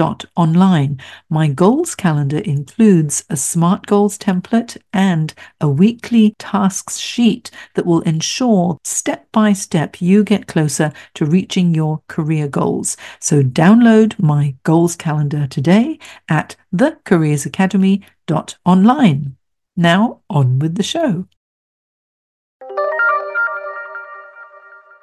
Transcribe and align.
online. 0.00 0.98
My 1.28 1.48
goals 1.48 1.94
calendar 1.94 2.38
includes 2.38 3.24
a 3.30 3.36
SMART 3.36 3.86
goals 3.86 4.18
template 4.18 4.76
and 4.92 5.32
a 5.60 5.68
weekly 5.68 6.34
tasks 6.38 6.98
sheet 6.98 7.50
that 7.74 7.86
will 7.86 8.00
ensure 8.02 8.78
step 8.84 9.26
by 9.32 9.52
step 9.52 10.00
you 10.00 10.22
get 10.24 10.46
closer 10.46 10.92
to 11.14 11.26
reaching 11.26 11.74
your 11.74 12.02
career 12.08 12.48
goals. 12.48 12.96
So 13.20 13.42
download 13.42 14.18
my 14.18 14.54
goals 14.62 14.96
calendar 14.96 15.46
today 15.46 15.98
at 16.28 16.56
thecareersacademy.online. 16.74 19.36
Now 19.76 20.20
on 20.30 20.58
with 20.58 20.76
the 20.76 20.82
show. 20.82 21.26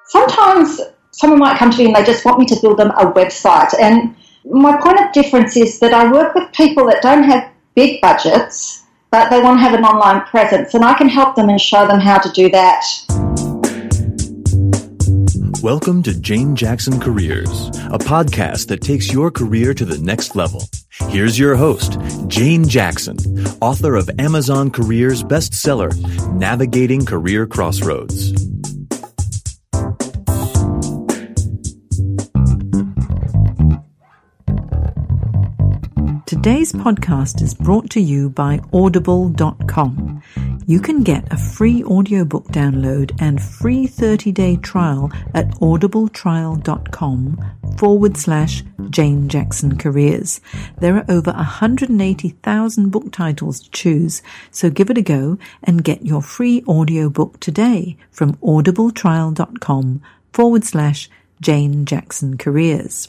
Sometimes 0.07 0.81
someone 1.11 1.39
might 1.39 1.57
come 1.57 1.71
to 1.71 1.77
me 1.77 1.85
and 1.85 1.95
they 1.95 2.03
just 2.03 2.25
want 2.25 2.39
me 2.39 2.45
to 2.47 2.59
build 2.61 2.77
them 2.77 2.91
a 2.91 3.09
website 3.11 3.73
and 3.79 4.15
my 4.45 4.77
point 4.81 4.99
of 4.99 5.11
difference 5.13 5.55
is 5.55 5.79
that 5.79 5.93
I 5.93 6.11
work 6.11 6.35
with 6.35 6.51
people 6.51 6.85
that 6.87 7.01
don't 7.01 7.23
have 7.23 7.49
big 7.75 8.01
budgets, 8.01 8.83
but 9.09 9.29
they 9.29 9.41
want 9.41 9.59
to 9.59 9.61
have 9.61 9.73
an 9.73 9.85
online 9.85 10.25
presence, 10.25 10.73
and 10.73 10.83
I 10.83 10.95
can 10.95 11.07
help 11.07 11.35
them 11.35 11.49
and 11.49 11.59
show 11.59 11.87
them 11.87 11.99
how 11.99 12.17
to 12.17 12.29
do 12.31 12.49
that. 12.49 12.83
Welcome 15.61 16.03
to 16.03 16.19
Jane 16.19 16.57
Jackson 16.57 16.99
Careers, 16.99 17.69
a 17.69 17.97
podcast 17.97 18.67
that 18.67 18.81
takes 18.81 19.13
your 19.13 19.31
career 19.31 19.73
to 19.73 19.85
the 19.85 19.97
next 19.99 20.35
level. 20.35 20.63
Here's 21.07 21.39
your 21.39 21.55
host, 21.55 21.97
Jane 22.27 22.67
Jackson, 22.67 23.17
author 23.61 23.95
of 23.95 24.09
Amazon 24.19 24.71
Careers 24.71 25.23
bestseller, 25.23 25.95
Navigating 26.33 27.05
Career 27.05 27.47
Crossroads. 27.47 28.42
Today's 36.43 36.73
podcast 36.73 37.41
is 37.41 37.53
brought 37.53 37.89
to 37.91 38.01
you 38.01 38.29
by 38.29 38.59
audible.com. 38.73 40.21
You 40.67 40.81
can 40.81 41.01
get 41.01 41.31
a 41.31 41.37
free 41.37 41.85
audiobook 41.85 42.47
download 42.47 43.15
and 43.21 43.41
free 43.41 43.87
30 43.87 44.33
day 44.33 44.57
trial 44.57 45.09
at 45.33 45.47
audibletrial.com 45.61 47.51
forward 47.77 48.17
slash 48.17 48.61
Jane 48.89 49.29
Jackson 49.29 49.77
Careers. 49.77 50.41
There 50.81 50.97
are 50.97 51.05
over 51.07 51.31
180,000 51.31 52.89
book 52.89 53.13
titles 53.13 53.61
to 53.61 53.71
choose, 53.71 54.21
so 54.51 54.69
give 54.69 54.89
it 54.89 54.97
a 54.97 55.01
go 55.01 55.37
and 55.63 55.81
get 55.81 56.05
your 56.05 56.21
free 56.21 56.61
audiobook 56.67 57.39
today 57.39 57.95
from 58.11 58.33
audibletrial.com 58.39 60.01
forward 60.33 60.65
slash 60.65 61.09
Jane 61.39 61.85
Jackson 61.85 62.37
Careers. 62.37 63.07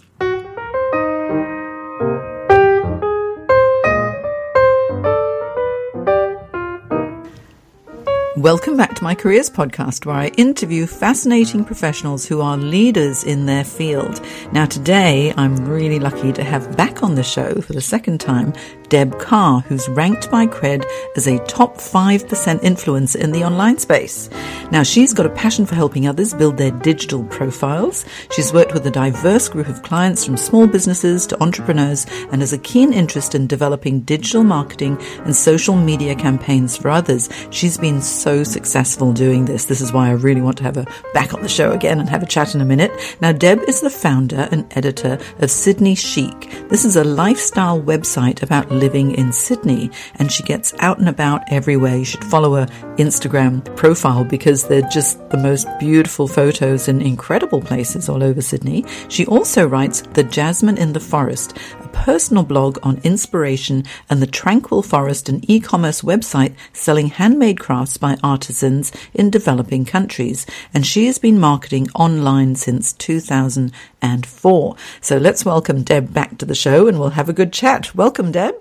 Welcome 8.45 8.77
back 8.77 8.95
to 8.97 9.03
my 9.03 9.14
Careers 9.14 9.48
Podcast, 9.48 10.05
where 10.05 10.17
I 10.17 10.27
interview 10.37 10.87
fascinating 10.87 11.64
professionals 11.64 12.27
who 12.27 12.42
are 12.42 12.59
leaders 12.59 13.25
in 13.25 13.47
their 13.47 13.64
field. 13.64 14.20
Now, 14.53 14.67
today 14.67 15.33
I'm 15.39 15.56
really 15.67 15.98
lucky 15.98 16.31
to 16.34 16.45
have 16.45 16.77
back 16.77 17.03
on 17.03 17.14
the 17.14 17.23
show 17.23 17.62
for 17.62 17.73
the 17.73 17.81
second 17.81 18.20
time 18.20 18.53
Deb 18.88 19.18
Carr, 19.18 19.60
who's 19.60 19.88
ranked 19.88 20.30
by 20.30 20.46
Kred 20.46 20.84
as 21.16 21.27
a 21.27 21.44
top 21.46 21.78
5% 21.78 22.27
influencer 22.60 23.16
in 23.16 23.32
the 23.32 23.44
online 23.44 23.78
space. 23.78 24.28
Now, 24.70 24.83
she's 24.83 25.12
got 25.12 25.27
a 25.27 25.30
passion 25.30 25.67
for 25.67 25.74
helping 25.74 26.06
others 26.06 26.34
build 26.34 26.56
their 26.56 26.70
digital 26.70 27.24
profiles. 27.24 28.05
She's 28.33 28.52
worked 28.52 28.74
with 28.74 28.86
a 28.86 28.90
diverse 28.90 29.48
group 29.48 29.68
of 29.68 29.83
clients 29.83 30.24
from 30.24 30.36
small 30.36 30.67
businesses 30.67 31.27
to 31.28 31.42
entrepreneurs 31.42 32.06
and 32.33 32.40
has 32.40 32.52
a 32.52 32.58
keen 32.58 32.92
interest 32.92 33.34
in 33.34 33.46
developing 33.46 34.00
digital 34.00 34.44
marketing 34.44 34.98
and 35.24 35.34
social 35.34 35.77
media 35.77 36.14
campaigns 36.14 36.77
for 36.77 36.90
others. 36.90 37.28
She's 37.50 37.78
been 37.78 38.02
so 38.02 38.44
successful 38.44 39.12
doing 39.12 39.44
this. 39.44 39.67
This 39.67 39.80
is 39.80 39.92
why 39.92 40.08
I 40.08 40.12
really 40.12 40.40
want 40.40 40.58
to 40.58 40.64
have 40.64 40.77
her 40.77 40.86
back 41.12 41.34
on 41.34 41.42
the 41.42 41.48
show 41.48 41.73
again 41.73 42.00
and 42.00 42.08
have 42.08 42.23
a 42.23 42.27
chat 42.27 42.55
in 42.55 42.61
a 42.61 42.64
minute. 42.64 42.92
Now, 43.20 43.33
Deb 43.33 43.61
is 43.68 43.80
the 43.80 43.90
founder 43.90 44.48
and 44.50 44.67
editor 44.77 45.18
of 45.39 45.50
Sydney 45.50 45.94
Chic. 45.94 46.50
This 46.68 46.84
is 46.84 46.96
a 46.96 47.05
lifestyle 47.05 47.80
website 47.80 48.42
about 48.42 48.70
living 48.74 49.12
in 49.12 49.33
Sydney, 49.33 49.90
and 50.17 50.30
she 50.30 50.42
gets 50.42 50.74
out 50.80 50.98
and 50.98 51.08
about 51.08 51.42
everywhere. 51.51 51.96
You 51.96 52.05
should 52.05 52.24
follow 52.24 52.55
her 52.57 52.67
Instagram 52.96 53.64
profile 53.77 54.24
because 54.24 54.67
they're 54.67 54.89
just 54.90 55.18
the 55.30 55.36
most 55.36 55.67
beautiful 55.79 56.29
photos 56.29 56.89
in 56.89 57.01
incredible 57.01 57.61
places 57.61 58.08
all 58.08 58.23
over 58.23 58.42
Sydney. 58.42 58.85
She 59.08 59.27
also 59.27 59.67
writes 59.67 60.02
The 60.02 60.24
Jasmine 60.24 60.79
in 60.79 60.92
the 60.92 61.01
Forest, 61.01 61.57
a 61.80 61.89
personal 61.89 62.45
blog 62.45 62.79
on 62.83 63.01
inspiration 63.05 63.85
and 64.11 64.20
the 64.20 64.27
Tranquil 64.27 64.83
Forest, 64.83 65.29
an 65.29 65.41
e-commerce 65.51 66.02
website 66.02 66.55
selling 66.73 67.08
handmade 67.08 67.61
crafts 67.61 67.96
by 67.96 68.17
artisans 68.23 68.92
in 69.14 69.30
developing 69.30 69.85
countries, 69.85 70.46
and 70.73 70.86
she 70.86 71.06
has 71.06 71.18
been 71.18 71.39
marketing 71.39 71.89
online 71.95 72.55
since 72.55 72.92
2004. 74.05 74.77
So 75.01 75.17
let's 75.17 75.45
welcome 75.45 75.83
Deb 75.83 76.13
back 76.13 76.39
to 76.39 76.45
the 76.45 76.55
show 76.55 76.87
and 76.87 76.98
we'll 76.98 77.11
have 77.11 77.29
a 77.29 77.33
good 77.33 77.53
chat. 77.53 77.95
Welcome, 77.95 78.33
Deb. 78.33 78.55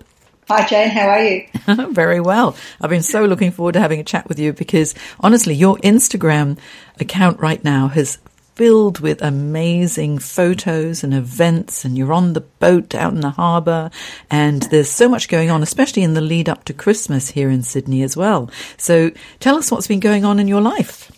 Hi, 0.47 0.65
Jane. 0.67 0.89
How 0.89 1.07
are 1.07 1.23
you? 1.23 1.47
Very 1.93 2.19
well. 2.19 2.55
I've 2.81 2.89
been 2.89 3.03
so 3.03 3.25
looking 3.25 3.51
forward 3.51 3.73
to 3.73 3.79
having 3.79 3.99
a 3.99 4.03
chat 4.03 4.27
with 4.27 4.39
you 4.39 4.53
because 4.53 4.93
honestly, 5.19 5.53
your 5.53 5.77
Instagram 5.77 6.57
account 6.99 7.39
right 7.39 7.63
now 7.63 7.87
has 7.89 8.19
filled 8.55 8.99
with 8.99 9.21
amazing 9.21 10.19
photos 10.19 11.03
and 11.03 11.13
events 11.13 11.83
and 11.83 11.97
you're 11.97 12.13
on 12.13 12.33
the 12.33 12.41
boat 12.41 12.93
out 12.93 13.11
in 13.11 13.21
the 13.21 13.31
harbour 13.31 13.89
and 14.29 14.63
there's 14.63 14.89
so 14.89 15.09
much 15.09 15.27
going 15.27 15.49
on, 15.49 15.63
especially 15.63 16.03
in 16.03 16.13
the 16.13 16.21
lead 16.21 16.47
up 16.47 16.63
to 16.65 16.73
Christmas 16.73 17.29
here 17.29 17.49
in 17.49 17.63
Sydney 17.63 18.03
as 18.03 18.15
well. 18.15 18.51
So 18.77 19.11
tell 19.39 19.55
us 19.55 19.71
what's 19.71 19.87
been 19.87 19.99
going 19.99 20.23
on 20.23 20.39
in 20.39 20.47
your 20.47 20.61
life. 20.61 21.11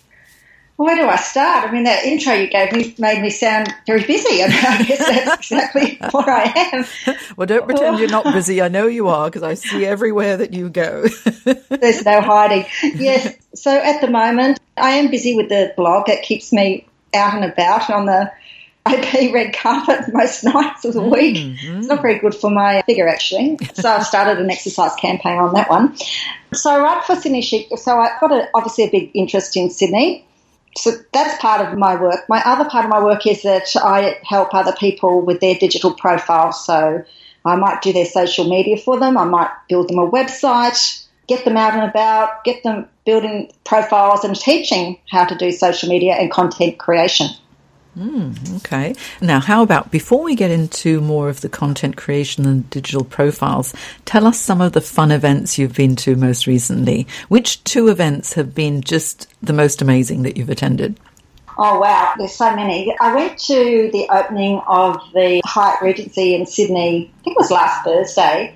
Where 0.76 0.94
do 0.94 1.08
I 1.08 1.16
start? 1.16 1.68
I 1.68 1.72
mean, 1.72 1.84
that 1.84 2.04
intro 2.04 2.34
you 2.34 2.48
gave 2.48 2.70
me 2.72 2.94
made 2.98 3.22
me 3.22 3.30
sound 3.30 3.74
very 3.86 4.04
busy. 4.04 4.42
I, 4.42 4.48
mean, 4.48 4.58
I 4.58 4.82
guess 4.82 4.98
that's 4.98 5.34
exactly 5.50 5.98
what 6.10 6.28
I 6.28 6.52
am. 6.72 7.16
Well, 7.36 7.46
don't 7.46 7.66
pretend 7.66 7.98
you're 7.98 8.10
not 8.10 8.24
busy. 8.24 8.60
I 8.60 8.68
know 8.68 8.86
you 8.86 9.08
are 9.08 9.26
because 9.28 9.42
I 9.42 9.54
see 9.54 9.86
everywhere 9.86 10.36
that 10.36 10.52
you 10.52 10.68
go. 10.68 11.06
There's 11.70 12.04
no 12.04 12.20
hiding. 12.20 12.66
Yes. 12.82 13.36
So 13.54 13.70
at 13.70 14.02
the 14.02 14.08
moment, 14.08 14.60
I 14.76 14.90
am 14.92 15.10
busy 15.10 15.34
with 15.34 15.48
the 15.48 15.72
blog. 15.76 16.10
It 16.10 16.22
keeps 16.22 16.52
me 16.52 16.86
out 17.14 17.34
and 17.34 17.44
about 17.50 17.88
on 17.88 18.04
the 18.04 18.30
AP 18.86 19.32
red 19.32 19.54
carpet 19.54 20.12
most 20.12 20.44
nights 20.44 20.84
of 20.84 20.94
the 20.94 21.02
week. 21.02 21.36
Mm-hmm. 21.36 21.78
It's 21.78 21.88
not 21.88 22.02
very 22.02 22.18
good 22.18 22.34
for 22.34 22.50
my 22.50 22.82
figure, 22.82 23.08
actually. 23.08 23.58
So 23.74 23.90
I've 23.90 24.06
started 24.06 24.38
an 24.38 24.50
exercise 24.50 24.94
campaign 24.96 25.38
on 25.38 25.54
that 25.54 25.68
one. 25.68 25.96
So 26.52 26.70
I 26.70 26.80
write 26.80 27.04
for 27.04 27.16
Sydney 27.16 27.42
Chic. 27.42 27.68
So 27.78 27.98
I've 27.98 28.20
got 28.20 28.32
a, 28.32 28.48
obviously 28.54 28.84
a 28.84 28.90
big 28.90 29.10
interest 29.14 29.56
in 29.56 29.70
Sydney. 29.70 30.24
So 30.76 30.92
that's 31.12 31.40
part 31.40 31.66
of 31.66 31.78
my 31.78 32.00
work. 32.00 32.28
My 32.28 32.42
other 32.44 32.68
part 32.68 32.84
of 32.84 32.90
my 32.90 33.02
work 33.02 33.26
is 33.26 33.42
that 33.42 33.74
I 33.76 34.18
help 34.24 34.54
other 34.54 34.72
people 34.72 35.22
with 35.22 35.40
their 35.40 35.54
digital 35.54 35.94
profile. 35.94 36.52
So 36.52 37.02
I 37.44 37.56
might 37.56 37.82
do 37.82 37.92
their 37.92 38.04
social 38.04 38.48
media 38.48 38.76
for 38.76 38.98
them. 38.98 39.16
I 39.16 39.24
might 39.24 39.50
build 39.68 39.88
them 39.88 39.98
a 39.98 40.10
website, 40.10 41.06
get 41.26 41.44
them 41.44 41.56
out 41.56 41.74
and 41.74 41.88
about, 41.88 42.44
get 42.44 42.62
them 42.62 42.88
building 43.04 43.50
profiles 43.64 44.24
and 44.24 44.36
teaching 44.36 44.98
how 45.10 45.24
to 45.24 45.34
do 45.34 45.50
social 45.52 45.88
media 45.88 46.14
and 46.14 46.30
content 46.30 46.78
creation. 46.78 47.28
Mm, 47.96 48.56
okay. 48.56 48.94
Now, 49.22 49.40
how 49.40 49.62
about 49.62 49.90
before 49.90 50.22
we 50.22 50.34
get 50.34 50.50
into 50.50 51.00
more 51.00 51.30
of 51.30 51.40
the 51.40 51.48
content 51.48 51.96
creation 51.96 52.44
and 52.44 52.68
digital 52.68 53.04
profiles, 53.04 53.74
tell 54.04 54.26
us 54.26 54.38
some 54.38 54.60
of 54.60 54.72
the 54.72 54.82
fun 54.82 55.10
events 55.10 55.56
you've 55.56 55.74
been 55.74 55.96
to 55.96 56.14
most 56.14 56.46
recently. 56.46 57.06
Which 57.28 57.64
two 57.64 57.88
events 57.88 58.34
have 58.34 58.54
been 58.54 58.82
just 58.82 59.28
the 59.42 59.54
most 59.54 59.80
amazing 59.80 60.22
that 60.22 60.36
you've 60.36 60.50
attended? 60.50 61.00
Oh 61.58 61.80
wow, 61.80 62.12
there's 62.18 62.34
so 62.34 62.54
many. 62.54 62.94
I 63.00 63.14
went 63.14 63.38
to 63.38 63.88
the 63.90 64.08
opening 64.10 64.60
of 64.66 65.00
the 65.14 65.40
Hyatt 65.46 65.80
Regency 65.80 66.34
in 66.34 66.44
Sydney, 66.44 67.10
I 67.20 67.22
think 67.22 67.36
it 67.36 67.40
was 67.40 67.50
last 67.50 67.82
Thursday, 67.82 68.54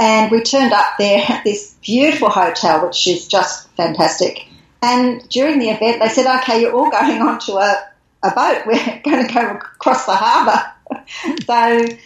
and 0.00 0.32
we 0.32 0.42
turned 0.42 0.72
up 0.72 0.96
there 0.98 1.22
at 1.28 1.44
this 1.44 1.76
beautiful 1.80 2.28
hotel, 2.28 2.84
which 2.84 3.06
is 3.06 3.28
just 3.28 3.70
fantastic. 3.76 4.48
And 4.82 5.28
during 5.28 5.60
the 5.60 5.68
event, 5.68 6.00
they 6.00 6.08
said, 6.08 6.40
okay, 6.40 6.60
you're 6.60 6.72
all 6.72 6.90
going 6.90 7.20
onto 7.20 7.52
a 7.52 7.89
a 8.22 8.30
boat. 8.30 8.62
We're 8.66 9.00
going 9.02 9.26
to 9.26 9.32
go 9.32 9.50
across 9.50 10.06
the 10.06 10.14
harbour. 10.14 10.72
so 11.44 11.96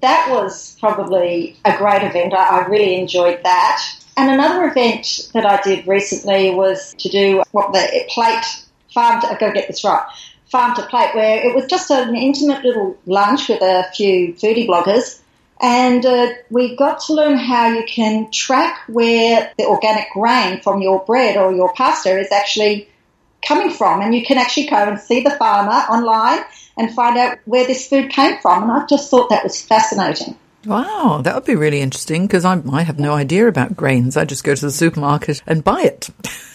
that 0.00 0.28
was 0.30 0.76
probably 0.80 1.56
a 1.64 1.76
great 1.76 2.02
event. 2.02 2.34
I, 2.34 2.60
I 2.60 2.66
really 2.66 2.96
enjoyed 2.96 3.40
that. 3.42 3.82
And 4.16 4.30
another 4.30 4.66
event 4.66 5.30
that 5.32 5.46
I 5.46 5.60
did 5.62 5.86
recently 5.86 6.54
was 6.54 6.94
to 6.98 7.08
do 7.08 7.42
what 7.52 7.72
the 7.72 8.04
plate 8.08 8.44
farm. 8.92 9.20
To, 9.20 9.28
I've 9.28 9.38
got 9.38 9.48
to 9.48 9.52
get 9.52 9.68
this 9.68 9.84
right. 9.84 10.04
Farm 10.50 10.74
to 10.76 10.82
Plate, 10.86 11.14
where 11.14 11.46
it 11.46 11.54
was 11.54 11.66
just 11.66 11.90
an 11.90 12.16
intimate 12.16 12.64
little 12.64 12.96
lunch 13.04 13.50
with 13.50 13.60
a 13.60 13.84
few 13.94 14.32
foodie 14.32 14.66
bloggers. 14.66 15.20
And 15.60 16.06
uh, 16.06 16.28
we 16.50 16.74
got 16.74 17.00
to 17.00 17.14
learn 17.14 17.36
how 17.36 17.68
you 17.68 17.84
can 17.84 18.30
track 18.30 18.80
where 18.88 19.52
the 19.58 19.66
organic 19.66 20.10
grain 20.12 20.62
from 20.62 20.80
your 20.80 21.04
bread 21.04 21.36
or 21.36 21.52
your 21.52 21.72
pasta 21.74 22.18
is 22.18 22.32
actually 22.32 22.88
coming 23.46 23.70
from. 23.70 24.00
And 24.00 24.14
you 24.14 24.24
can 24.24 24.38
actually 24.38 24.66
go 24.66 24.76
and 24.76 24.98
see 24.98 25.22
the 25.22 25.30
farmer 25.30 25.72
online 25.72 26.44
and 26.76 26.94
find 26.94 27.18
out 27.18 27.38
where 27.44 27.66
this 27.66 27.88
food 27.88 28.10
came 28.10 28.38
from. 28.38 28.64
And 28.64 28.72
I 28.72 28.86
just 28.86 29.10
thought 29.10 29.30
that 29.30 29.44
was 29.44 29.60
fascinating. 29.60 30.36
Wow, 30.64 31.20
that 31.22 31.34
would 31.34 31.44
be 31.44 31.54
really 31.54 31.80
interesting 31.80 32.26
because 32.26 32.44
I, 32.44 32.60
I 32.70 32.82
have 32.82 32.98
no 32.98 33.14
idea 33.14 33.46
about 33.46 33.76
grains. 33.76 34.16
I 34.16 34.24
just 34.24 34.44
go 34.44 34.54
to 34.54 34.66
the 34.66 34.72
supermarket 34.72 35.42
and 35.46 35.62
buy 35.62 35.82
it. 35.82 36.10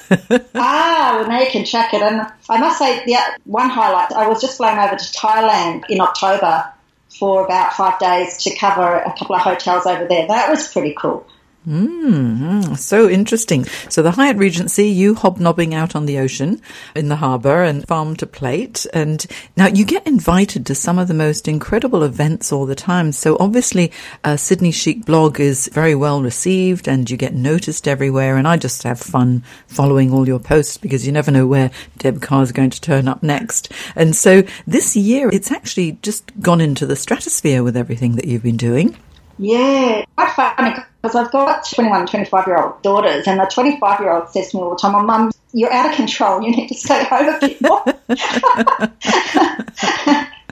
ah, 0.56 1.16
well, 1.18 1.28
now 1.28 1.40
you 1.40 1.50
can 1.50 1.66
check 1.66 1.94
it. 1.94 2.02
And 2.02 2.22
I 2.50 2.60
must 2.60 2.80
say, 2.80 3.04
the 3.06 3.18
one 3.46 3.70
highlight, 3.70 4.12
I 4.12 4.28
was 4.28 4.42
just 4.42 4.58
flown 4.58 4.78
over 4.78 4.96
to 4.96 5.06
Thailand 5.06 5.86
in 5.90 6.02
October 6.02 6.72
for 7.18 7.46
about 7.46 7.74
five 7.74 8.00
days 8.00 8.44
to 8.44 8.56
cover 8.56 8.98
a 8.98 9.14
couple 9.18 9.36
of 9.36 9.42
hotels 9.42 9.86
over 9.86 10.06
there. 10.06 10.28
That 10.28 10.50
was 10.50 10.68
pretty 10.68 10.96
cool. 11.00 11.26
Mm, 11.68 12.78
so 12.78 13.08
interesting. 13.08 13.64
So 13.90 14.02
the 14.02 14.12
Hyatt 14.12 14.36
Regency, 14.36 14.90
you 14.90 15.16
hobnobbing 15.16 15.74
out 15.74 15.96
on 15.96 16.06
the 16.06 16.20
ocean 16.20 16.62
in 16.94 17.08
the 17.08 17.16
harbour 17.16 17.64
and 17.64 17.88
farm 17.88 18.18
to 18.18 18.28
plate. 18.28 18.86
And 18.94 19.26
now 19.56 19.68
you 19.68 19.86
get 19.86 20.06
invited 20.06 20.66
to 20.66 20.76
some 20.76 21.00
of 21.00 21.08
the 21.08 21.14
most 21.14 21.48
incredible 21.48 22.04
events 22.04 22.52
all 22.52 22.66
the 22.66 22.76
time. 22.76 23.14
So 23.14 23.38
obviously, 23.40 23.94
uh, 24.26 24.36
Sydney 24.36 24.72
Chic 24.72 25.06
blog 25.06 25.40
is 25.40 25.70
very 25.72 25.96
well 25.96 26.22
received 26.22 26.88
and 26.88 27.10
you 27.10 27.16
get 27.16 27.34
noticed 27.34 27.88
everywhere. 27.88 28.36
And 28.36 28.46
I 28.46 28.58
just 28.58 28.84
have 28.84 29.00
fun 29.00 29.44
following 29.68 30.12
all 30.12 30.28
your 30.28 30.40
posts 30.40 30.78
because 30.78 31.06
you 31.06 31.14
never 31.14 31.32
know 31.32 31.48
where 31.48 31.72
Deb 31.98 32.22
Carr 32.22 32.44
is 32.44 32.52
going 32.52 32.72
to 32.72 32.82
turn 32.82 33.08
up 33.08 33.24
next. 33.24 33.72
And 33.96 34.18
so 34.18 34.44
this 34.68 34.98
year, 34.98 35.30
it's 35.32 35.52
actually 35.52 35.94
just 36.02 36.30
gone 36.42 36.60
into 36.60 36.86
the 36.86 36.98
stratosphere 36.98 37.64
with 37.64 37.78
everything 37.78 38.18
that 38.18 38.26
you've 38.26 38.44
been 38.44 38.58
doing. 38.58 38.98
Yeah, 39.38 40.04
quite 40.18 40.56
funny 40.58 40.84
because 41.04 41.16
I've 41.18 41.32
got 41.32 41.70
21, 41.70 42.08
25 42.08 42.48
year 42.48 42.58
old 42.58 42.82
daughters, 42.82 43.28
and 43.28 43.38
the 43.38 43.46
25 43.46 44.00
year 44.00 44.14
old 44.14 44.30
says 44.30 44.52
to 44.52 44.58
me 44.58 44.64
all 44.64 44.70
the 44.70 44.78
time, 44.78 44.96
oh, 44.96 45.04
Mum, 45.04 45.32
you're 45.52 45.72
out 45.72 45.90
of 45.90 45.96
control. 45.96 46.42
You 46.42 46.52
need 46.52 46.70
to 46.70 46.76
stay 46.76 47.04
home 47.04 47.28
a 47.28 47.40
bit 47.42 47.62
more. 47.62 47.84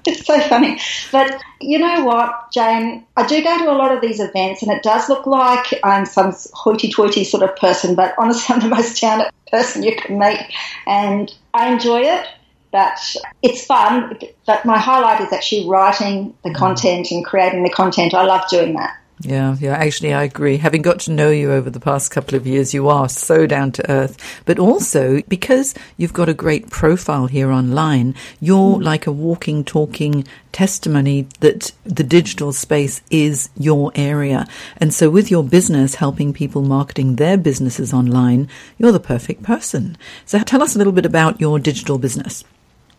it's 0.05 0.25
so 0.25 0.39
funny. 0.41 0.77
But 1.09 1.41
you 1.61 1.79
know 1.79 2.03
what, 2.03 2.51
Jane? 2.51 3.05
I 3.15 3.25
do 3.25 3.41
go 3.41 3.59
to 3.59 3.71
a 3.71 3.77
lot 3.77 3.95
of 3.95 4.01
these 4.01 4.19
events, 4.19 4.61
and 4.61 4.69
it 4.73 4.83
does 4.83 5.07
look 5.07 5.25
like 5.25 5.67
I'm 5.85 6.05
some 6.05 6.35
hoity 6.53 6.91
toity 6.91 7.23
sort 7.23 7.43
of 7.43 7.55
person, 7.55 7.95
but 7.95 8.13
honestly, 8.17 8.53
I'm 8.55 8.61
the 8.61 8.75
most 8.75 8.99
down 8.99 9.23
person 9.49 9.83
you 9.83 9.95
can 9.95 10.19
meet, 10.19 10.51
and 10.85 11.33
I 11.53 11.71
enjoy 11.71 12.01
it 12.01 12.27
but 12.71 13.15
it's 13.41 13.65
fun. 13.65 14.17
But 14.47 14.63
my 14.63 14.77
highlight 14.77 15.19
is 15.19 15.33
actually 15.33 15.67
writing 15.67 16.33
the 16.45 16.51
mm. 16.51 16.55
content 16.55 17.11
and 17.11 17.25
creating 17.25 17.63
the 17.63 17.69
content. 17.69 18.13
I 18.13 18.23
love 18.23 18.47
doing 18.49 18.75
that. 18.75 18.97
Yeah, 19.23 19.55
yeah, 19.59 19.73
actually, 19.73 20.13
I 20.13 20.23
agree. 20.23 20.57
Having 20.57 20.81
got 20.81 20.99
to 21.01 21.11
know 21.11 21.29
you 21.29 21.51
over 21.51 21.69
the 21.69 21.79
past 21.79 22.09
couple 22.09 22.35
of 22.35 22.47
years, 22.47 22.73
you 22.73 22.89
are 22.89 23.07
so 23.07 23.45
down 23.45 23.71
to 23.73 23.91
earth. 23.91 24.41
But 24.45 24.57
also, 24.57 25.21
because 25.27 25.75
you've 25.95 26.13
got 26.13 26.27
a 26.27 26.33
great 26.33 26.69
profile 26.71 27.27
here 27.27 27.51
online, 27.51 28.15
you're 28.39 28.77
mm. 28.77 28.83
like 28.83 29.05
a 29.05 29.11
walking, 29.11 29.63
talking 29.63 30.25
testimony 30.51 31.27
that 31.39 31.71
the 31.83 32.03
digital 32.03 32.51
space 32.51 33.01
is 33.11 33.49
your 33.55 33.91
area. 33.93 34.47
And 34.77 34.93
so, 34.93 35.09
with 35.09 35.29
your 35.29 35.43
business 35.43 35.95
helping 35.95 36.33
people 36.33 36.63
marketing 36.63 37.17
their 37.17 37.37
businesses 37.37 37.93
online, 37.93 38.49
you're 38.79 38.91
the 38.91 38.99
perfect 38.99 39.43
person. 39.43 39.97
So, 40.25 40.39
tell 40.39 40.63
us 40.63 40.73
a 40.75 40.79
little 40.79 40.93
bit 40.93 41.05
about 41.05 41.39
your 41.39 41.59
digital 41.59 41.99
business. 41.99 42.43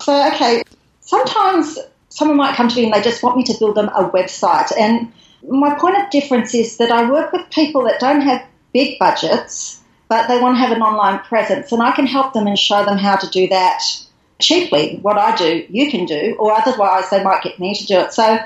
So, 0.01 0.29
okay, 0.29 0.63
sometimes 1.01 1.79
someone 2.11 2.37
might 2.37 2.55
come 2.55 2.69
to 2.69 2.77
me 2.77 2.85
and 2.85 2.95
they 2.95 3.03
just 3.03 3.23
want 3.25 3.37
me 3.37 3.45
to 3.45 3.55
build 3.59 3.75
them 3.75 3.89
a 3.89 4.09
website. 4.11 4.71
And 4.79 5.13
my 5.49 5.75
point 5.79 5.97
of 5.97 6.11
difference 6.11 6.55
is 6.55 6.77
that 6.79 6.91
I 6.91 7.11
work 7.11 7.33
with 7.33 7.49
people 7.51 7.85
that 7.85 8.01
don't 8.01 8.21
have 8.21 8.45
big 8.73 8.99
budgets, 8.99 9.81
but 10.09 10.29
they 10.29 10.41
want 10.41 10.57
to 10.57 10.61
have 10.61 10.77
an 10.77 10.83
online 10.83 11.19
presence. 11.21 11.73
And 11.73 11.83
I 11.83 11.93
can 11.93 12.07
help 12.07 12.33
them 12.33 12.47
and 12.47 12.59
show 12.59 12.85
them 12.85 12.99
how 12.99 13.17
to 13.17 13.29
do 13.29 13.49
that 13.49 13.83
cheaply. 14.41 14.99
What 15.03 15.19
I 15.19 15.35
do, 15.37 15.67
you 15.69 15.91
can 15.91 16.05
do, 16.07 16.37
or 16.39 16.53
otherwise 16.53 17.11
they 17.11 17.23
might 17.23 17.43
get 17.43 17.59
me 17.59 17.75
to 17.75 17.87
do 17.87 17.99
it. 18.01 18.13
So, 18.13 18.39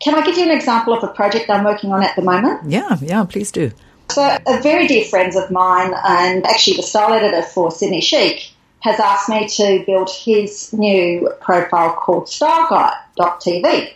can 0.00 0.14
I 0.14 0.24
give 0.24 0.36
you 0.36 0.44
an 0.44 0.56
example 0.56 0.92
of 0.92 1.02
a 1.02 1.08
project 1.08 1.50
I'm 1.50 1.64
working 1.64 1.92
on 1.92 2.02
at 2.02 2.14
the 2.14 2.22
moment? 2.22 2.60
Yeah, 2.70 2.96
yeah, 3.00 3.24
please 3.24 3.50
do. 3.50 3.72
So, 4.10 4.38
a 4.46 4.60
very 4.62 4.86
dear 4.86 5.04
friend 5.04 5.34
of 5.34 5.50
mine, 5.50 5.92
and 6.04 6.46
actually 6.46 6.76
the 6.76 6.82
style 6.82 7.12
editor 7.12 7.42
for 7.42 7.70
Sydney 7.70 8.00
Chic, 8.00 8.52
has 8.80 9.00
asked 9.00 9.28
me 9.28 9.48
to 9.48 9.84
build 9.86 10.08
his 10.10 10.72
new 10.72 11.30
profile 11.40 11.94
called 11.94 12.26
styleguy.tv. 12.26 13.92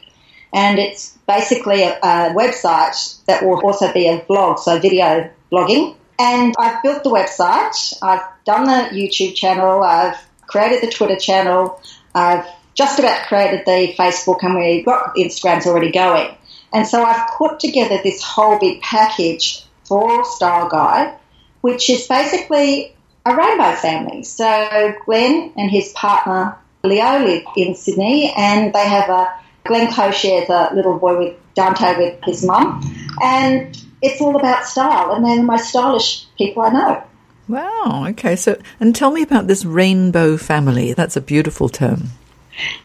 And 0.52 0.78
it's 0.78 1.16
basically 1.36 1.82
a, 1.82 1.98
a, 1.98 2.34
website 2.34 3.24
that 3.26 3.44
will 3.44 3.60
also 3.60 3.92
be 3.92 4.08
a 4.08 4.18
blog, 4.28 4.58
so 4.58 4.78
video 4.78 5.30
blogging. 5.50 5.96
And 6.18 6.54
I've 6.58 6.82
built 6.82 7.04
the 7.04 7.10
website, 7.10 7.94
I've 8.02 8.22
done 8.44 8.64
the 8.66 8.96
YouTube 8.96 9.34
channel, 9.34 9.82
I've 9.82 10.16
created 10.46 10.82
the 10.82 10.92
Twitter 10.92 11.16
channel, 11.16 11.80
I've 12.14 12.46
just 12.74 12.98
about 12.98 13.26
created 13.26 13.64
the 13.64 13.94
Facebook, 13.98 14.42
and 14.42 14.54
we've 14.54 14.84
got 14.84 15.16
Instagram's 15.16 15.66
already 15.66 15.90
going. 15.90 16.36
And 16.72 16.86
so 16.86 17.02
I've 17.02 17.30
put 17.36 17.60
together 17.60 17.98
this 18.02 18.22
whole 18.22 18.58
big 18.58 18.80
package 18.80 19.64
for 19.84 20.24
Style 20.24 20.68
Guy, 20.68 21.14
which 21.60 21.90
is 21.90 22.06
basically 22.06 22.94
a 23.24 23.34
rainbow 23.34 23.74
family. 23.74 24.22
So 24.24 24.94
Glenn 25.04 25.52
and 25.56 25.70
his 25.70 25.92
partner 25.92 26.56
Leo 26.84 27.24
live 27.24 27.44
in 27.56 27.74
Sydney, 27.74 28.32
and 28.36 28.72
they 28.72 28.88
have 28.88 29.08
a 29.08 29.41
Glenn 29.64 29.92
co-shares 29.92 30.48
a 30.48 30.70
little 30.74 30.98
boy 30.98 31.18
with 31.18 31.36
Dante 31.54 31.96
with 31.96 32.18
his 32.24 32.44
mum, 32.44 32.82
and 33.22 33.76
it's 34.00 34.20
all 34.20 34.36
about 34.36 34.64
style, 34.64 35.12
and 35.12 35.24
they're 35.24 35.36
the 35.36 35.42
most 35.42 35.68
stylish 35.68 36.26
people 36.36 36.62
I 36.62 36.70
know. 36.70 37.02
Wow. 37.48 38.06
Okay. 38.10 38.36
So, 38.36 38.60
and 38.80 38.94
tell 38.94 39.10
me 39.10 39.22
about 39.22 39.46
this 39.46 39.64
rainbow 39.64 40.36
family. 40.36 40.92
That's 40.92 41.16
a 41.16 41.20
beautiful 41.20 41.68
term. 41.68 42.08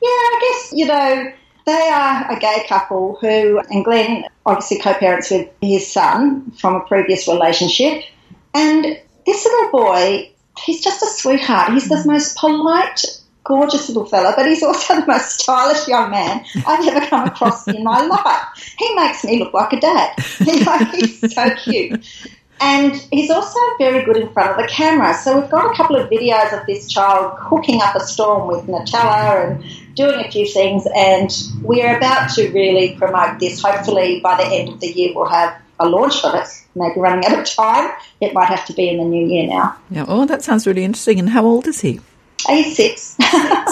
Yeah, 0.02 0.10
I 0.10 0.40
guess 0.42 0.74
you 0.74 0.86
know 0.86 1.32
they 1.66 1.90
are 1.90 2.32
a 2.32 2.40
gay 2.40 2.66
couple 2.68 3.18
who, 3.22 3.60
and 3.70 3.84
Glenn 3.84 4.26
obviously 4.46 4.80
co-parents 4.80 5.30
with 5.32 5.50
his 5.62 5.92
son 5.92 6.52
from 6.52 6.76
a 6.76 6.82
previous 6.82 7.28
relationship, 7.28 8.04
and 8.54 8.86
this 9.26 9.46
little 9.46 9.72
boy, 9.72 10.32
he's 10.66 10.84
just 10.84 11.02
a 11.04 11.08
sweetheart. 11.08 11.74
He's 11.74 11.90
the 11.90 12.04
most 12.06 12.38
polite, 12.38 13.04
gorgeous 13.48 13.88
little 13.88 14.06
fella, 14.06 14.34
but 14.36 14.46
he's 14.46 14.62
also 14.62 15.00
the 15.00 15.08
most 15.08 15.40
stylish 15.40 15.88
young 15.88 16.12
man 16.12 16.46
I've 16.66 16.88
ever 16.88 17.06
come 17.06 17.28
across 17.28 17.68
in 17.68 17.84
my 17.84 18.02
life. 18.06 18.76
He 18.78 18.94
makes 18.96 19.24
me 19.24 19.40
look 19.40 19.54
like 19.54 19.74
a 19.74 19.80
dad. 19.80 20.16
You 20.40 20.64
know, 20.64 20.78
he's 20.78 21.34
so 21.34 21.50
cute. 21.56 22.06
And 22.60 22.96
he's 23.12 23.30
also 23.30 23.60
very 23.78 24.04
good 24.04 24.18
in 24.18 24.32
front 24.34 24.52
of 24.52 24.58
the 24.58 24.68
camera. 24.68 25.14
So 25.14 25.40
we've 25.40 25.50
got 25.50 25.72
a 25.72 25.76
couple 25.76 25.96
of 25.96 26.10
videos 26.10 26.60
of 26.60 26.66
this 26.66 26.88
child 26.88 27.38
cooking 27.38 27.82
up 27.82 27.96
a 27.96 28.00
storm 28.00 28.48
with 28.48 28.66
Nutella 28.66 29.52
and 29.52 29.96
doing 29.96 30.26
a 30.26 30.32
few 30.32 30.48
things. 30.48 30.88
And 30.96 31.30
we're 31.62 31.98
about 31.98 32.30
to 32.36 32.50
really 32.52 32.96
promote 32.96 33.40
this. 33.40 33.62
Hopefully, 33.62 34.22
by 34.22 34.38
the 34.38 34.46
end 34.46 34.70
of 34.70 34.80
the 34.80 34.88
year, 34.88 35.12
we'll 35.14 35.30
have 35.30 35.60
a 35.80 35.88
launch 35.88 36.24
of 36.24 36.34
it 36.36 36.48
maybe 36.76 37.00
running 37.00 37.26
out 37.26 37.40
of 37.40 37.46
time. 37.46 37.92
It 38.22 38.34
might 38.34 38.48
have 38.48 38.66
to 38.66 38.74
be 38.74 38.90
in 38.90 38.98
the 38.98 39.06
new 39.06 39.28
year 39.28 39.48
now. 39.48 39.78
Yeah. 39.92 40.06
Oh, 40.08 40.26
that 40.26 40.44
sounds 40.44 40.66
really 40.66 40.84
interesting. 40.84 41.20
And 41.20 41.30
how 41.30 41.46
old 41.46 41.68
is 41.68 41.82
he? 41.82 42.00
He's 42.48 42.76
six. 42.78 43.16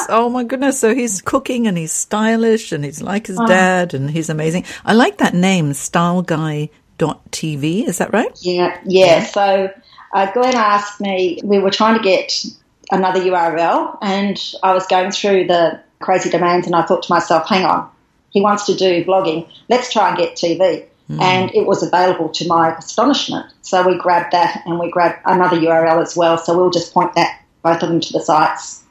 oh 0.10 0.30
my 0.32 0.44
goodness! 0.44 0.80
So 0.80 0.94
he's 0.94 1.22
cooking 1.22 1.68
and 1.68 1.78
he's 1.78 1.92
stylish 1.92 2.72
and 2.72 2.84
he's 2.84 3.02
like 3.02 3.28
his 3.28 3.40
oh. 3.40 3.48
dad 3.48 3.94
and 3.94 4.10
he's 4.10 4.30
amazing. 4.30 4.66
I 4.84 4.94
like 4.94 5.18
that 5.18 5.34
name, 5.34 5.74
Style 5.74 6.22
Guy 6.22 6.70
TV. 6.98 7.88
Is 7.88 7.98
that 8.00 8.14
right? 8.14 8.32
Yeah. 8.42 8.80
Yeah. 8.86 9.24
So 9.24 9.72
uh, 10.14 10.32
Glenn 10.32 10.56
asked 10.56 11.02
me. 11.02 11.40
We 11.44 11.60
were 11.60 11.72
trying 11.72 11.98
to 11.98 12.04
get 12.04 12.46
another 12.92 13.20
URL, 13.20 13.98
and 14.02 14.42
I 14.64 14.74
was 14.74 14.86
going 14.88 15.12
through 15.12 15.48
the 15.48 15.82
crazy 16.00 16.30
domains, 16.30 16.66
and 16.66 16.76
I 16.76 16.84
thought 16.84 17.04
to 17.04 17.14
myself, 17.14 17.48
"Hang 17.48 17.66
on, 17.66 17.90
he 18.30 18.42
wants 18.42 18.66
to 18.66 18.76
do 18.76 19.04
blogging. 19.06 19.48
Let's 19.70 19.92
try 19.92 20.10
and 20.10 20.18
get 20.18 20.36
TV." 20.36 20.86
Mm. 21.10 21.22
And 21.22 21.54
it 21.54 21.68
was 21.68 21.84
available 21.84 22.30
to 22.30 22.48
my 22.48 22.76
astonishment. 22.76 23.46
So 23.62 23.88
we 23.88 23.96
grabbed 23.96 24.34
that 24.34 24.64
and 24.66 24.80
we 24.80 24.90
grabbed 24.90 25.20
another 25.26 25.56
URL 25.56 26.02
as 26.02 26.18
well. 26.18 26.40
So 26.40 26.58
we'll 26.58 26.72
just 26.72 26.96
point 26.96 27.14
that 27.14 27.42
both 27.66 27.82
of 27.82 27.90
them 27.90 28.00
to 28.00 28.14
the 28.14 28.20
sites. 28.22 28.84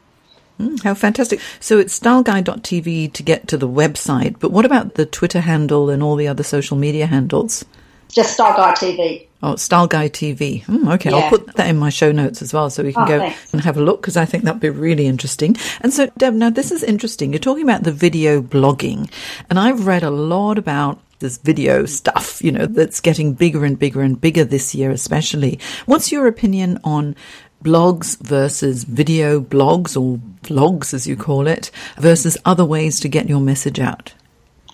Mm, 0.61 0.83
how 0.83 0.95
fantastic. 0.95 1.41
So 1.61 1.79
it's 1.79 1.99
styleguy.tv 1.99 3.13
to 3.13 3.23
get 3.23 3.49
to 3.49 3.57
the 3.57 3.69
website, 3.69 4.37
but 4.41 4.51
what 4.51 4.65
about 4.65 4.95
the 4.95 5.07
Twitter 5.07 5.41
handle 5.41 5.91
and 5.91 6.03
all 6.03 6.17
the 6.17 6.29
other 6.29 6.43
social 6.43 6.77
media 6.77 7.07
handles? 7.07 7.65
Just 8.09 8.35
Style 8.35 8.57
Guy 8.57 8.73
TV. 8.73 9.27
Oh, 9.43 9.57
Style 9.57 9.87
Guy 9.87 10.09
TV. 10.09 10.65
Mm, 10.65 10.93
okay, 10.95 11.11
yeah. 11.11 11.17
I'll 11.17 11.31
put 11.31 11.55
that 11.57 11.69
in 11.69 11.77
my 11.77 11.91
show 11.91 12.13
notes 12.13 12.43
as 12.43 12.53
well 12.53 12.69
so 12.71 12.83
we 12.83 12.93
can 12.93 13.05
oh, 13.05 13.07
go 13.07 13.19
thanks. 13.19 13.53
and 13.53 13.63
have 13.63 13.77
a 13.77 13.83
look 13.83 14.01
because 14.01 14.17
I 14.17 14.25
think 14.25 14.45
that'd 14.45 14.61
be 14.61 14.71
really 14.71 15.07
interesting. 15.07 15.57
And 15.81 15.93
so, 15.93 16.11
Deb, 16.19 16.35
now 16.35 16.51
this 16.51 16.71
is 16.71 16.83
interesting. 16.83 17.33
You're 17.33 17.41
talking 17.41 17.65
about 17.65 17.83
the 17.83 17.93
video 17.93 18.43
blogging, 18.43 19.11
and 19.51 19.59
I've 19.59 19.87
read 19.87 20.03
a 20.03 20.11
lot 20.11 20.59
about 20.59 21.01
this 21.25 21.39
video 21.39 21.87
stuff, 21.87 22.43
you 22.45 22.53
know, 22.53 22.67
that's 22.67 23.01
getting 23.01 23.33
bigger 23.33 23.65
and 23.65 23.79
bigger 23.79 24.03
and 24.03 24.21
bigger 24.21 24.45
this 24.45 24.75
year, 24.75 24.91
especially. 24.91 25.59
What's 25.87 26.13
your 26.13 26.27
opinion 26.27 26.79
on 26.85 27.17
blogs 27.65 28.19
versus 28.21 28.85
video 28.85 29.41
blogs 29.41 30.01
or 30.01 30.21
vlogs, 30.43 30.95
as 30.95 31.07
you 31.07 31.17
call 31.17 31.47
it, 31.47 31.71
versus 31.97 32.37
other 32.45 32.65
ways 32.65 33.01
to 33.01 33.09
get 33.09 33.29
your 33.29 33.41
message 33.41 33.81
out? 33.81 34.13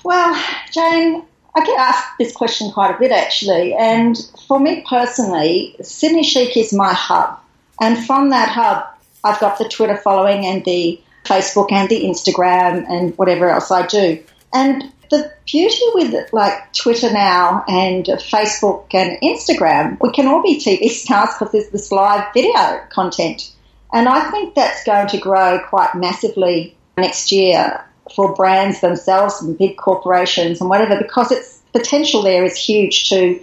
Well, 0.04 0.35
Jane, 0.73 1.23
I 1.54 1.64
get 1.64 1.78
asked 1.78 2.18
this 2.18 2.32
question 2.35 2.70
quite 2.73 2.94
a 2.94 2.99
bit 2.99 3.12
actually, 3.12 3.75
and 3.75 4.16
for 4.47 4.59
me 4.59 4.85
personally, 4.88 5.76
Sydney 5.82 6.25
Chic 6.25 6.56
is 6.56 6.73
my 6.73 6.92
hub. 6.92 7.38
And 7.80 8.04
from 8.04 8.30
that 8.30 8.50
hub, 8.50 8.85
I've 9.25 9.40
got 9.40 9.59
the 9.59 9.68
Twitter 9.68 9.97
following 9.97 10.44
and 10.44 10.64
the 10.64 11.00
Facebook 11.25 11.73
and 11.73 11.88
the 11.88 12.02
Instagram 12.02 12.85
and 12.88 13.16
whatever 13.16 13.49
else 13.49 13.70
I 13.70 13.87
do. 13.87 14.23
And 14.52 14.92
the 15.11 15.33
beauty 15.45 15.83
with 15.95 16.33
like 16.33 16.73
Twitter 16.73 17.12
now 17.12 17.64
and 17.69 18.07
Facebook 18.07 18.87
and 18.95 19.19
Instagram, 19.23 19.99
we 20.00 20.11
can 20.12 20.26
all 20.26 20.43
be 20.43 20.59
TV 20.59 20.88
stars 20.90 21.31
because 21.38 21.52
there's 21.52 21.69
this 21.71 21.93
live 21.93 22.33
video 22.33 22.81
content. 22.90 23.52
And 23.93 24.09
I 24.09 24.31
think 24.31 24.55
that's 24.55 24.85
going 24.85 25.09
to 25.09 25.19
grow 25.19 25.61
quite 25.69 25.95
massively 25.97 26.76
next 26.97 27.33
year 27.33 27.85
for 28.14 28.35
brands 28.35 28.81
themselves 28.81 29.43
and 29.43 29.59
big 29.59 29.76
corporations 29.76 30.61
and 30.61 30.71
whatever 30.71 30.97
because 30.97 31.31
its 31.33 31.61
potential 31.73 32.23
there 32.23 32.45
is 32.45 32.57
huge 32.57 33.09
to 33.09 33.40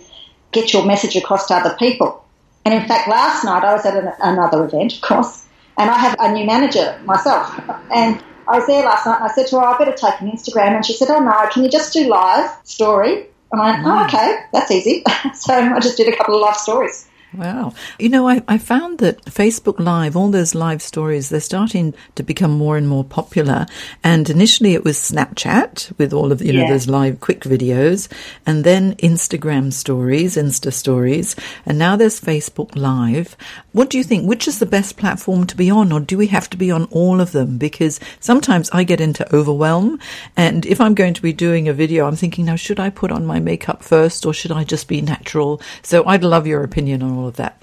get 0.51 0.73
your 0.73 0.85
message 0.85 1.15
across 1.15 1.47
to 1.47 1.53
other 1.53 1.75
people. 1.77 2.23
And 2.65 2.73
in 2.73 2.87
fact, 2.87 3.07
last 3.09 3.43
night 3.43 3.63
I 3.63 3.73
was 3.73 3.85
at 3.85 3.95
an, 3.95 4.11
another 4.21 4.65
event, 4.65 4.95
of 4.95 5.01
course, 5.01 5.45
and 5.77 5.89
I 5.89 5.97
have 5.97 6.15
a 6.19 6.31
new 6.31 6.45
manager 6.45 6.99
myself. 7.05 7.59
And 7.93 8.21
I 8.47 8.57
was 8.57 8.67
there 8.67 8.83
last 8.83 9.05
night 9.05 9.17
and 9.21 9.29
I 9.29 9.33
said 9.33 9.47
to 9.47 9.59
her, 9.59 9.65
I 9.65 9.77
better 9.77 9.91
take 9.91 10.21
an 10.21 10.31
Instagram. 10.31 10.75
And 10.75 10.85
she 10.85 10.93
said, 10.93 11.09
Oh 11.09 11.19
no, 11.19 11.49
can 11.51 11.63
you 11.63 11.69
just 11.69 11.93
do 11.93 12.07
live 12.07 12.49
story? 12.63 13.25
And 13.51 13.61
I 13.61 13.71
went, 13.71 13.85
Oh, 13.85 13.89
mm. 13.89 14.05
okay, 14.07 14.39
that's 14.53 14.71
easy. 14.71 15.03
so 15.33 15.53
I 15.53 15.79
just 15.79 15.97
did 15.97 16.11
a 16.11 16.15
couple 16.15 16.35
of 16.35 16.41
live 16.41 16.57
stories. 16.57 17.09
Wow. 17.33 17.73
You 17.99 18.07
know, 18.07 18.27
I, 18.27 18.41
I 18.47 18.57
found 18.57 18.99
that 18.99 19.23
Facebook 19.25 19.79
Live, 19.79 20.15
all 20.15 20.31
those 20.31 20.55
live 20.55 20.81
stories, 20.81 21.27
they're 21.27 21.41
starting 21.41 21.93
to 22.15 22.23
become 22.23 22.51
more 22.51 22.77
and 22.77 22.87
more 22.87 23.03
popular. 23.03 23.65
And 24.01 24.29
initially 24.29 24.73
it 24.73 24.85
was 24.85 24.97
Snapchat 24.97 25.97
with 25.97 26.13
all 26.13 26.31
of, 26.31 26.41
you 26.41 26.53
yeah. 26.53 26.63
know, 26.63 26.69
those 26.69 26.87
live 26.87 27.19
quick 27.19 27.41
videos 27.41 28.09
and 28.45 28.63
then 28.63 28.95
Instagram 28.95 29.73
stories, 29.73 30.37
Insta 30.37 30.71
stories. 30.71 31.35
And 31.65 31.77
now 31.77 31.97
there's 31.97 32.21
Facebook 32.21 32.75
Live. 32.77 33.35
What 33.73 33.89
do 33.89 33.97
you 33.97 34.05
think? 34.05 34.25
Which 34.25 34.47
is 34.47 34.59
the 34.59 34.65
best 34.65 34.95
platform 34.95 35.45
to 35.47 35.57
be 35.57 35.69
on 35.69 35.91
or 35.91 35.99
do 35.99 36.17
we 36.17 36.27
have 36.27 36.49
to 36.51 36.57
be 36.57 36.71
on 36.71 36.85
all 36.85 37.19
of 37.19 37.33
them? 37.33 37.57
Because 37.57 37.99
sometimes 38.21 38.69
I 38.71 38.85
get 38.85 39.01
into 39.01 39.35
overwhelm. 39.35 39.99
And 40.37 40.65
if 40.65 40.79
I'm 40.79 40.95
going 40.95 41.13
to 41.13 41.21
be 41.21 41.33
doing 41.33 41.67
a 41.67 41.73
video, 41.73 42.07
I'm 42.07 42.15
thinking, 42.15 42.45
now, 42.45 42.55
should 42.55 42.79
I 42.79 42.89
put 42.89 43.11
on 43.11 43.25
my 43.25 43.39
makeup 43.39 43.83
first 43.83 44.25
or 44.25 44.33
should 44.33 44.53
I 44.53 44.63
just 44.63 44.87
be 44.87 45.01
natural? 45.01 45.61
So 45.83 46.05
I'd 46.05 46.23
love 46.23 46.47
your 46.47 46.63
opinion 46.63 47.03
on 47.03 47.16
all 47.17 47.27
of 47.27 47.35
that? 47.37 47.61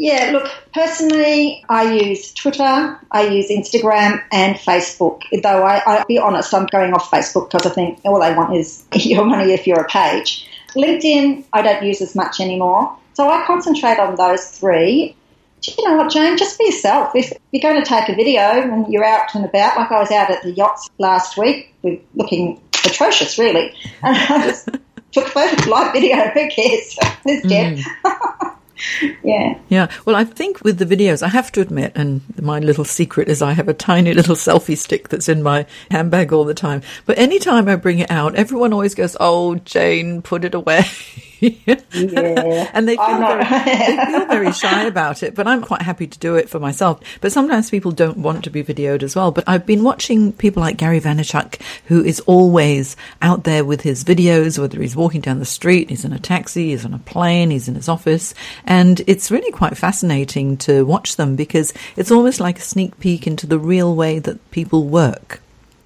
Yeah, 0.00 0.30
look, 0.32 0.50
personally, 0.72 1.62
I 1.68 1.92
use 1.92 2.32
Twitter, 2.32 2.98
I 3.10 3.26
use 3.26 3.50
Instagram 3.50 4.22
and 4.32 4.56
Facebook. 4.56 5.24
Though 5.42 5.62
I, 5.62 5.82
I'll 5.84 6.06
be 6.06 6.18
honest, 6.18 6.54
I'm 6.54 6.64
going 6.66 6.94
off 6.94 7.10
Facebook 7.10 7.50
because 7.50 7.70
I 7.70 7.74
think 7.74 8.00
all 8.06 8.18
they 8.18 8.34
want 8.34 8.56
is 8.56 8.82
your 8.94 9.26
money 9.26 9.52
if 9.52 9.66
you're 9.66 9.82
a 9.82 9.88
page. 9.88 10.48
LinkedIn, 10.74 11.44
I 11.52 11.60
don't 11.60 11.84
use 11.84 12.00
as 12.00 12.14
much 12.14 12.40
anymore. 12.40 12.96
So 13.12 13.28
I 13.28 13.44
concentrate 13.46 13.98
on 13.98 14.14
those 14.14 14.46
three. 14.46 15.14
Do 15.60 15.72
you 15.76 15.88
know 15.88 15.96
what, 15.96 16.10
Jane? 16.10 16.38
Just 16.38 16.58
be 16.58 16.64
yourself. 16.64 17.14
If 17.14 17.34
you're 17.52 17.60
going 17.60 17.82
to 17.82 17.86
take 17.86 18.08
a 18.08 18.14
video 18.14 18.40
and 18.40 18.90
you're 18.90 19.04
out 19.04 19.34
and 19.34 19.44
about, 19.44 19.76
like 19.76 19.92
I 19.92 19.98
was 19.98 20.10
out 20.10 20.30
at 20.30 20.42
the 20.42 20.52
yachts 20.52 20.88
last 20.98 21.36
week, 21.36 21.74
looking 22.14 22.58
atrocious, 22.86 23.38
really, 23.38 23.74
and 24.02 24.16
I 24.16 24.46
just 24.46 24.70
took 25.12 25.26
a 25.26 25.30
photo, 25.30 25.70
live 25.70 25.92
video. 25.92 26.16
Who 26.28 26.48
cares? 26.48 26.96
Who's 27.24 27.42
dead? 27.42 27.78
Mm. 27.78 28.56
yeah. 29.24 29.58
Yeah. 29.68 29.90
Well, 30.04 30.16
I 30.16 30.24
think 30.24 30.62
with 30.62 30.78
the 30.78 30.86
videos, 30.86 31.22
I 31.22 31.28
have 31.28 31.52
to 31.52 31.60
admit, 31.60 31.92
and 31.94 32.22
my 32.40 32.58
little 32.58 32.84
secret 32.84 33.28
is 33.28 33.42
I 33.42 33.52
have 33.52 33.68
a 33.68 33.74
tiny 33.74 34.14
little 34.14 34.36
selfie 34.46 34.76
stick 34.76 35.08
that's 35.08 35.28
in 35.28 35.42
my 35.42 35.66
handbag 35.90 36.32
all 36.32 36.44
the 36.44 36.54
time. 36.54 36.82
But 37.06 37.18
anytime 37.18 37.68
I 37.68 37.76
bring 37.76 38.00
it 38.00 38.10
out, 38.10 38.34
everyone 38.34 38.72
always 38.72 38.94
goes, 38.94 39.16
Oh, 39.20 39.56
Jane, 39.56 40.22
put 40.22 40.44
it 40.44 40.54
away. 40.54 40.84
yeah. 41.40 42.70
and 42.74 42.88
they 42.88 42.96
feel, 42.96 43.18
very, 43.18 43.44
they 43.44 44.04
feel 44.06 44.26
very 44.26 44.52
shy 44.60 44.84
about 44.84 45.22
it, 45.22 45.34
but 45.34 45.46
I'm 45.46 45.62
quite 45.62 45.82
happy 45.82 46.06
to 46.06 46.18
do 46.18 46.36
it 46.36 46.48
for 46.48 46.60
myself. 46.60 47.00
But 47.20 47.32
sometimes 47.32 47.70
people 47.70 47.92
don't 47.92 48.18
want 48.18 48.44
to 48.44 48.50
be 48.50 48.62
videoed 48.62 49.02
as 49.02 49.16
well. 49.16 49.30
But 49.30 49.44
I've 49.46 49.66
been 49.66 49.82
watching 49.82 50.32
people 50.32 50.60
like 50.60 50.76
Gary 50.76 51.00
Vaynerchuk, 51.00 51.60
who 51.86 52.04
is 52.04 52.20
always 52.20 52.96
out 53.22 53.44
there 53.44 53.64
with 53.64 53.80
his 53.80 54.04
videos, 54.04 54.58
whether 54.58 54.80
he's 54.80 54.96
walking 54.96 55.20
down 55.20 55.38
the 55.38 55.44
street, 55.44 55.90
he's 55.90 56.04
in 56.04 56.12
a 56.12 56.18
taxi, 56.18 56.68
he's 56.68 56.84
on 56.84 56.94
a 56.94 56.98
plane, 56.98 57.50
he's 57.50 57.68
in 57.68 57.74
his 57.74 57.88
office. 57.88 58.34
And 58.64 59.00
it's 59.06 59.30
really 59.30 59.52
quite 59.52 59.76
fascinating 59.76 60.56
to 60.58 60.84
watch 60.84 61.16
them 61.16 61.36
because 61.36 61.72
it's 61.96 62.10
almost 62.10 62.40
like 62.40 62.58
a 62.58 62.62
sneak 62.62 62.98
peek 63.00 63.26
into 63.26 63.46
the 63.46 63.58
real 63.58 63.94
way 63.94 64.18
that 64.18 64.50
people 64.50 64.86
work. 64.86 65.40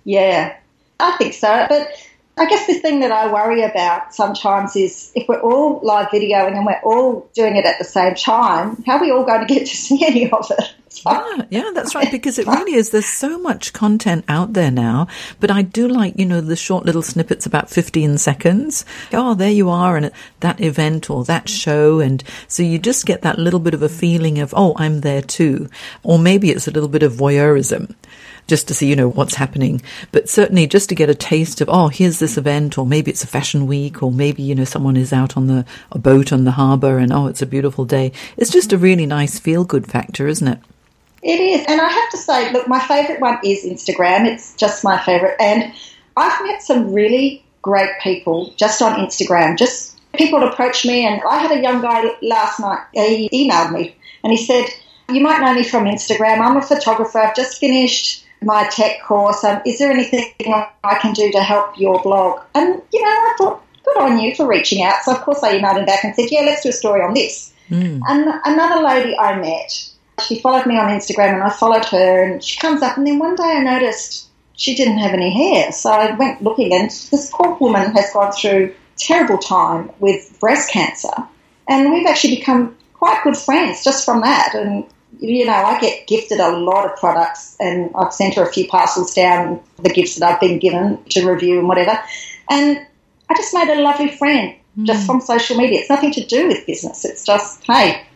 Yeah, 0.05 0.57
I 1.01 1.17
think 1.17 1.35
so. 1.35 1.67
But 1.69 1.89
I 2.37 2.47
guess 2.47 2.67
the 2.67 2.75
thing 2.75 3.01
that 3.01 3.13
I 3.13 3.33
worry 3.33 3.63
about 3.63 4.13
sometimes 4.13 4.75
is 4.75 5.13
if 5.15 5.29
we're 5.29 5.41
all 5.41 5.81
live 5.83 6.09
videoing 6.09 6.57
and 6.57 6.67
we're 6.67 6.81
all 6.83 7.31
doing 7.33 7.57
it 7.57 7.65
at 7.65 7.79
the 7.79 7.85
same 7.85 8.17
time, 8.17 8.83
how 8.85 8.97
are 8.97 9.01
we 9.01 9.13
all 9.13 9.25
going 9.25 9.47
to 9.47 9.55
get 9.55 9.67
to 9.67 9.77
see 9.77 10.05
any 10.05 10.29
of 10.31 10.51
it? 10.51 10.75
Yeah, 11.05 11.43
yeah, 11.51 11.71
that's 11.75 11.95
right. 11.95 12.11
Because 12.11 12.39
it 12.39 12.47
really 12.47 12.75
is. 12.75 12.91
There's 12.91 13.07
so 13.07 13.39
much 13.39 13.73
content 13.73 14.25
out 14.29 14.53
there 14.53 14.71
now. 14.71 15.09
But 15.41 15.51
I 15.51 15.63
do 15.63 15.89
like, 15.89 16.19
you 16.19 16.27
know, 16.27 16.41
the 16.41 16.57
short 16.57 16.85
little 16.85 17.03
snippets 17.03 17.47
about 17.47 17.71
15 17.71 18.19
seconds. 18.19 18.85
Oh, 19.13 19.35
there 19.35 19.51
you 19.51 19.69
are, 19.71 19.97
and 19.97 20.11
that 20.41 20.61
event 20.61 21.11
or 21.11 21.25
that 21.25 21.47
mm. 21.47 21.63
show, 21.63 22.01
and 22.01 22.23
so 22.49 22.63
you 22.63 22.79
just 22.79 23.07
get 23.07 23.23
that 23.23 23.39
little 23.39 23.61
bit 23.61 23.75
of 23.75 23.83
a 23.83 23.89
feeling 23.89 24.39
of, 24.39 24.55
oh, 24.57 24.75
I'm 24.77 25.01
there 25.01 25.23
too, 25.23 25.69
or 26.03 26.19
maybe 26.19 26.51
it's 26.51 26.69
a 26.69 26.71
little 26.71 26.89
bit 26.89 27.03
of 27.03 27.13
voyeurism 27.13 27.95
just 28.47 28.69
to 28.69 28.75
see, 28.75 28.89
you 28.89 28.97
know, 28.97 29.09
what's 29.09 29.37
happening. 29.37 29.81
But 30.13 30.29
certainly 30.29 30.67
just 30.67 30.91
to 30.91 30.95
get 30.95 31.09
a 31.09 31.15
taste 31.15 31.61
of, 31.61 31.69
oh, 31.71 31.89
here's 31.89 32.19
this 32.19 32.35
mm. 32.35 32.39
event, 32.39 32.79
or 32.79 32.87
maybe 32.87 33.11
it's 33.11 33.25
a 33.25 33.29
fashion 33.29 33.67
week, 33.67 34.03
or 34.03 34.13
maybe, 34.13 34.43
you 34.43 34.55
know, 34.55 34.65
someone 34.65 34.97
is 34.97 35.13
out 35.13 35.37
on 35.37 35.47
the 35.47 35.65
a 35.93 35.99
boat 35.99 36.33
on 36.33 36.45
the 36.45 36.53
harbour 36.53 36.99
and, 36.99 37.13
oh, 37.13 37.27
it's 37.27 37.43
a 37.43 37.47
beautiful 37.47 37.85
day. 37.85 38.13
It's 38.37 38.51
just 38.51 38.73
a 38.73 38.79
really 38.79 39.07
nice 39.07 39.39
feel 39.39 39.65
good 39.65 39.87
factor, 39.87 40.27
isn't 40.27 40.47
it? 40.47 40.59
It 41.25 41.41
is. 41.41 41.65
And 41.67 41.81
I 41.81 41.89
have 41.89 42.11
to 42.11 42.19
say, 42.19 42.53
look, 42.53 42.69
my 42.69 42.81
favourite 42.81 43.21
one 43.21 43.39
is 43.43 43.65
Instagram. 43.65 44.27
It's 44.27 44.55
just 44.57 44.85
my 44.85 45.03
favourite. 45.03 45.37
And 45.41 45.73
I've 46.17 46.45
met 46.45 46.63
some 46.63 46.93
really 46.93 47.43
great 47.63 47.91
people 48.03 48.53
just 48.57 48.83
on 48.83 49.01
Instagram, 49.01 49.57
just 49.57 49.99
people 50.13 50.45
approach 50.45 50.85
me. 50.85 51.07
And 51.07 51.23
I 51.29 51.39
had 51.39 51.51
a 51.51 51.63
young 51.63 51.81
guy 51.81 52.05
last 52.21 52.61
night, 52.61 52.85
he 52.93 53.29
emailed 53.33 53.73
me 53.73 53.97
and 54.23 54.33
he 54.33 54.37
said, 54.37 54.67
You 55.09 55.23
might 55.23 55.41
know 55.41 55.55
me 55.55 55.65
from 55.65 55.85
Instagram. 55.85 56.41
I'm 56.41 56.59
a 56.59 56.63
photographer. 56.63 57.19
I've 57.19 57.35
just 57.35 57.59
finished 57.59 58.27
my 58.43 58.69
tech 58.69 59.03
course. 59.03 59.43
Um, 59.45 59.63
is 59.65 59.79
there 59.79 59.91
anything 59.91 60.31
I 60.85 60.99
can 61.01 61.15
do 61.15 61.33
to 61.33 61.43
help 61.43 61.79
your 61.79 62.03
blog? 62.03 62.43
And, 62.55 62.83
you 62.93 63.03
know, 63.03 63.09
I 63.09 63.35
thought, 63.39 63.63
good 63.83 63.97
on 63.99 64.19
you 64.19 64.35
for 64.35 64.47
reaching 64.47 64.83
out. 64.83 65.03
So, 65.03 65.13
of 65.13 65.23
course, 65.23 65.43
I 65.43 65.59
emailed 65.59 65.79
him 65.79 65.87
back 65.87 66.05
and 66.05 66.15
said, 66.15 66.27
yeah, 66.31 66.41
let's 66.41 66.63
do 66.63 66.69
a 66.69 66.73
story 66.73 67.01
on 67.01 67.15
this. 67.15 67.53
Mm. 67.71 68.01
And 68.07 68.41
another 68.45 68.83
lady 68.83 69.17
I 69.19 69.39
met, 69.39 69.89
she 70.25 70.41
followed 70.41 70.67
me 70.67 70.77
on 70.77 70.89
Instagram 70.89 71.35
and 71.35 71.43
I 71.43 71.51
followed 71.51 71.85
her 71.87 72.25
and 72.25 72.43
she 72.43 72.59
comes 72.59 72.83
up 72.83 72.97
and 72.97 73.07
then 73.07 73.19
one 73.19 73.37
day 73.37 73.45
I 73.45 73.63
noticed 73.63 74.29
she 74.57 74.75
didn't 74.75 74.99
have 74.99 75.13
any 75.13 75.31
hair. 75.31 75.73
So 75.73 75.91
I 75.91 76.15
went 76.15 76.43
looking 76.43 76.73
and 76.73 76.91
this 76.91 77.31
poor 77.33 77.57
woman 77.57 77.93
has 77.93 78.13
gone 78.13 78.33
through 78.33 78.75
terrible 78.97 79.39
time 79.39 79.91
with 79.99 80.39
breast 80.41 80.71
cancer. 80.71 81.13
And 81.69 81.93
we've 81.93 82.07
actually 82.07 82.37
become 82.37 82.77
quite 82.93 83.23
good 83.25 83.37
friends 83.37 83.83
just 83.83 84.05
from 84.05 84.21
that. 84.21 84.55
And 84.55 84.85
you 85.21 85.45
know, 85.45 85.53
I 85.53 85.81
get 85.81 86.07
gifted 86.07 86.41
a 86.41 86.57
lot 86.57 86.85
of 86.85 86.97
products 86.99 87.57
and 87.61 87.91
I've 87.95 88.13
sent 88.13 88.35
her 88.35 88.43
a 88.43 88.53
few 88.53 88.69
parcels 88.69 89.15
down, 89.15 89.61
the 89.83 89.91
gifts 89.91 90.17
that 90.17 90.31
I've 90.31 90.41
been 90.41 90.59
given 90.59 91.03
to 91.11 91.31
review 91.31 91.59
and 91.59 91.69
whatever. 91.69 91.99
And 92.51 92.87
I 93.31 93.35
just 93.35 93.55
made 93.55 93.69
a 93.69 93.81
lovely 93.81 94.09
friend 94.09 94.55
mm. 94.79 94.87
just 94.87 95.07
from 95.07 95.21
social 95.21 95.57
media. 95.57 95.81
It's 95.81 95.91
nothing 95.91 96.13
to 96.13 96.25
do 96.25 96.49
with 96.49 96.67
business. 96.67 97.05
It's 97.05 97.25
just, 97.25 97.65
hey, 97.65 98.07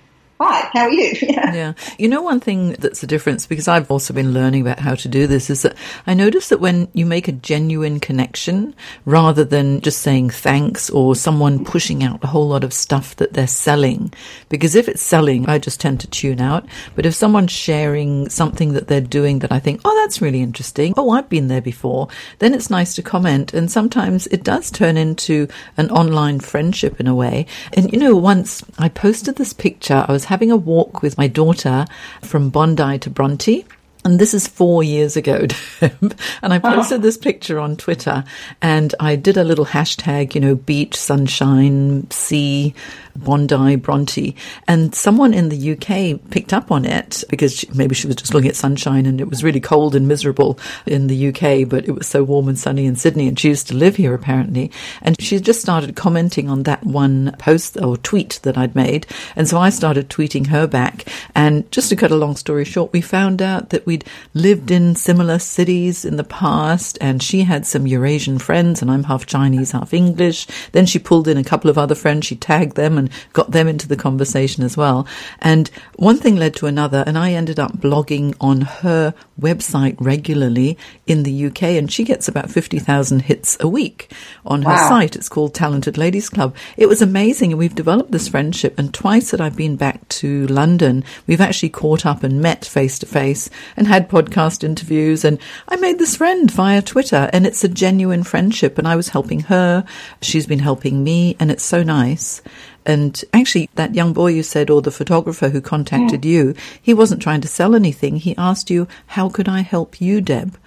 hi, 0.41 0.69
how 0.73 0.83
are 0.83 0.93
you? 0.93 1.15
yeah. 1.23 1.55
yeah. 1.55 1.73
You 1.99 2.09
know, 2.09 2.23
one 2.23 2.41
thing 2.41 2.73
that's 2.73 3.01
the 3.01 3.07
difference, 3.07 3.47
because 3.47 3.69
I've 3.69 3.91
also 3.91 4.15
been 4.15 4.33
learning 4.33 4.63
about 4.63 4.79
how 4.79 4.95
to 4.95 5.09
do 5.09 5.27
this, 5.27 5.51
is 5.51 5.63
that 5.63 5.77
I 6.07 6.15
notice 6.15 6.49
that 6.49 6.61
when 6.61 6.89
you 6.93 7.07
make 7.07 7.29
a 7.29 7.33
genuine 7.33 8.01
connection, 8.01 8.75
rather 9.05 9.45
than 9.45 9.81
just 9.81 10.01
saying 10.01 10.31
thanks 10.31 10.91
or 10.91 11.17
someone 11.17 11.65
pushing 11.65 12.03
out 12.03 12.23
a 12.23 12.29
whole 12.29 12.49
lot 12.49 12.65
of 12.65 12.73
stuff 12.73 13.17
that 13.17 13.33
they're 13.33 13.47
selling, 13.47 14.13
because 14.49 14.75
if 14.75 14.89
it's 14.89 15.03
selling, 15.03 15.49
I 15.49 15.59
just 15.59 15.81
tend 15.81 16.01
to 16.01 16.11
tune 16.11 16.41
out. 16.41 16.67
But 16.95 17.07
if 17.07 17.15
someone's 17.15 17.53
sharing 17.53 18.29
something 18.29 18.73
that 18.75 18.89
they're 18.89 19.01
doing 19.01 19.41
that 19.41 19.53
I 19.53 19.59
think, 19.59 19.81
oh, 19.85 20.03
that's 20.03 20.23
really 20.23 20.41
interesting. 20.41 20.95
Oh, 20.97 21.11
I've 21.11 21.29
been 21.29 21.49
there 21.49 21.61
before. 21.61 22.09
Then 22.39 22.55
it's 22.55 22.71
nice 22.71 22.95
to 22.95 23.03
comment. 23.03 23.55
And 23.55 23.71
sometimes 23.71 24.27
it 24.29 24.45
does 24.45 24.71
turn 24.71 24.97
into 24.97 25.49
an 25.77 25.91
online 25.91 26.41
friendship 26.41 27.01
in 27.01 27.07
a 27.07 27.15
way. 27.15 27.47
And 27.73 27.93
you 27.93 27.99
know, 27.99 28.17
once 28.17 28.65
I 28.79 28.89
posted 28.89 29.37
this 29.37 29.53
picture, 29.53 30.05
I 30.07 30.13
was 30.13 30.28
having 30.29 30.51
a 30.51 30.57
walk 30.57 31.01
with 31.01 31.17
my 31.17 31.27
daughter 31.27 31.87
from 32.23 32.51
Bondi 32.51 32.99
to 32.99 33.09
Bronte. 33.09 33.65
And 34.05 34.19
this 34.19 34.33
is 34.33 34.47
four 34.47 34.83
years 34.83 35.17
ago, 35.17 35.47
and 35.81 36.15
I 36.43 36.59
posted 36.59 37.03
this 37.03 37.17
picture 37.17 37.59
on 37.59 37.77
Twitter 37.77 38.25
and 38.63 38.95
I 39.01 39.17
did 39.17 39.37
a 39.37 39.43
little 39.43 39.67
hashtag, 39.67 40.35
you 40.35 40.41
know, 40.41 40.55
beach, 40.55 40.95
sunshine, 40.95 42.09
sea, 42.11 42.75
Bondi, 43.19 43.77
Bronte. 43.77 44.35
And 44.67 44.95
someone 44.95 45.35
in 45.35 45.49
the 45.49 45.73
UK 45.73 46.31
picked 46.31 46.53
up 46.53 46.71
on 46.71 46.85
it 46.85 47.25
because 47.29 47.55
she, 47.55 47.69
maybe 47.75 47.95
she 47.95 48.07
was 48.07 48.17
just 48.17 48.35
looking 48.35 48.49
at 48.49 48.57
sunshine 48.57 49.07
and 49.07 49.21
it 49.21 49.29
was 49.29 49.45
really 49.45 49.61
cold 49.61 49.95
and 49.95 50.09
miserable 50.09 50.59
in 50.87 51.07
the 51.07 51.29
UK, 51.29 51.69
but 51.69 51.87
it 51.89 51.93
was 51.93 52.07
so 52.07 52.23
warm 52.23 52.49
and 52.49 52.59
sunny 52.59 52.87
in 52.87 52.97
Sydney 52.97 53.29
and 53.29 53.39
she 53.39 53.49
used 53.49 53.69
to 53.69 53.75
live 53.75 53.97
here 53.97 54.15
apparently. 54.15 54.71
And 55.03 55.21
she 55.21 55.41
just 55.41 55.61
started 55.61 55.97
commenting 55.97 56.49
on 56.49 56.63
that 56.65 56.85
one 56.85 57.35
post 57.39 57.77
or 57.81 57.97
tweet 57.97 58.41
that 58.43 58.57
I'd 58.57 58.75
made. 58.75 59.07
And 59.37 59.49
so 59.49 59.59
I 59.59 59.71
started 59.71 60.09
tweeting 60.09 60.49
her 60.49 60.67
back. 60.67 61.07
And 61.35 61.71
just 61.71 61.89
to 61.91 61.97
cut 61.97 62.11
a 62.11 62.17
long 62.17 62.37
story 62.37 62.65
short, 62.65 62.93
we 62.93 63.01
found 63.01 63.43
out 63.43 63.71
that 63.71 63.87
we'd 63.87 64.05
lived 64.35 64.71
in 64.71 64.95
similar 64.95 65.39
cities 65.39 66.05
in 66.05 66.17
the 66.17 66.25
past 66.25 66.99
and 67.01 67.23
she 67.23 67.43
had 67.43 67.67
some 67.67 67.87
Eurasian 67.87 68.39
friends 68.39 68.83
and 68.83 68.91
I'm 68.91 69.05
half 69.05 69.27
Chinese, 69.27 69.73
half 69.73 69.93
English. 69.93 70.47
Then 70.73 70.87
she 70.87 70.99
pulled 70.99 71.29
in 71.29 71.37
a 71.37 71.45
couple 71.45 71.71
of 71.71 71.79
other 71.79 71.95
friends. 71.95 72.27
She 72.27 72.37
tagged 72.37 72.77
them 72.77 72.99
and 72.99 73.08
got 73.33 73.51
them 73.51 73.69
into 73.69 73.89
the 73.89 73.97
conversation 73.97 74.65
as 74.65 74.77
well. 74.77 75.07
And 75.41 75.71
one 75.97 76.19
thing 76.19 76.37
led 76.37 76.55
to 76.57 76.67
another 76.67 77.05
and 77.07 77.19
I 77.19 77.33
ended 77.33 77.59
up 77.59 77.79
blogging 77.79 78.35
on 78.41 78.63
her 78.63 79.15
website 79.41 79.97
regularly 80.01 80.77
in 81.07 81.23
the 81.23 81.47
UK 81.47 81.63
and 81.63 81.91
she 81.91 82.05
gets 82.05 82.29
about 82.29 82.51
50,000 82.51 83.21
hits 83.21 83.57
a 83.61 83.69
week 83.69 84.13
on 84.45 84.63
her 84.63 84.77
site. 84.89 85.17
It's 85.17 85.29
called 85.29 85.55
Talented 85.55 85.97
Ladies 85.97 86.29
Club. 86.29 86.55
It 86.77 86.89
was 86.89 87.03
amazing 87.03 87.53
and 87.53 87.59
we've 87.59 87.75
developed 87.75 88.11
this 88.11 88.29
friendship 88.29 88.79
and 88.79 88.93
twice 88.93 89.31
that 89.31 89.41
I've 89.41 89.57
been 89.57 89.77
back 89.77 90.07
to 90.09 90.47
London, 90.49 91.05
we've 91.27 91.41
actually 91.41 91.71
caught 91.71 92.05
up 92.05 92.23
and 92.23 92.41
met 92.41 92.65
face 92.65 92.99
to 93.01 93.07
face 93.07 93.49
and 93.77 93.87
had 93.87 94.09
podcast 94.09 94.65
interviews 94.65 95.25
and 95.25 95.39
I 95.69 95.77
made 95.77 95.99
this 95.99 96.17
friend 96.17 96.51
via 96.51 96.83
Twitter 96.83 97.31
and 97.33 97.47
it's 97.47 97.65
a 97.65 97.69
genuine 97.69 98.25
friendship 98.25 98.79
and 98.79 98.89
I 98.89 98.97
was 98.97 99.09
helping 99.09 99.41
her. 99.41 99.85
She's 100.23 100.47
been 100.47 100.59
helping 100.59 101.05
me 101.05 101.37
and 101.39 101.51
it's 101.51 101.65
so 101.65 101.83
nice. 101.83 102.43
And 102.89 103.23
actually, 103.35 103.69
that 103.75 103.95
young 103.95 104.15
boy 104.15 104.29
you 104.29 104.43
said, 104.43 104.71
or 104.71 104.81
the 104.81 104.91
photographer 104.91 105.51
who 105.51 105.61
contacted 105.61 106.25
you, 106.25 106.55
he 106.81 106.95
wasn't 106.95 107.21
trying 107.21 107.43
to 107.43 107.49
sell 107.49 107.75
anything. 107.75 108.17
He 108.17 108.35
asked 108.37 108.71
you, 108.71 108.89
How 109.09 109.29
could 109.29 109.47
I 109.47 109.61
help 109.61 110.01
you, 110.01 110.23
Deb? 110.23 110.59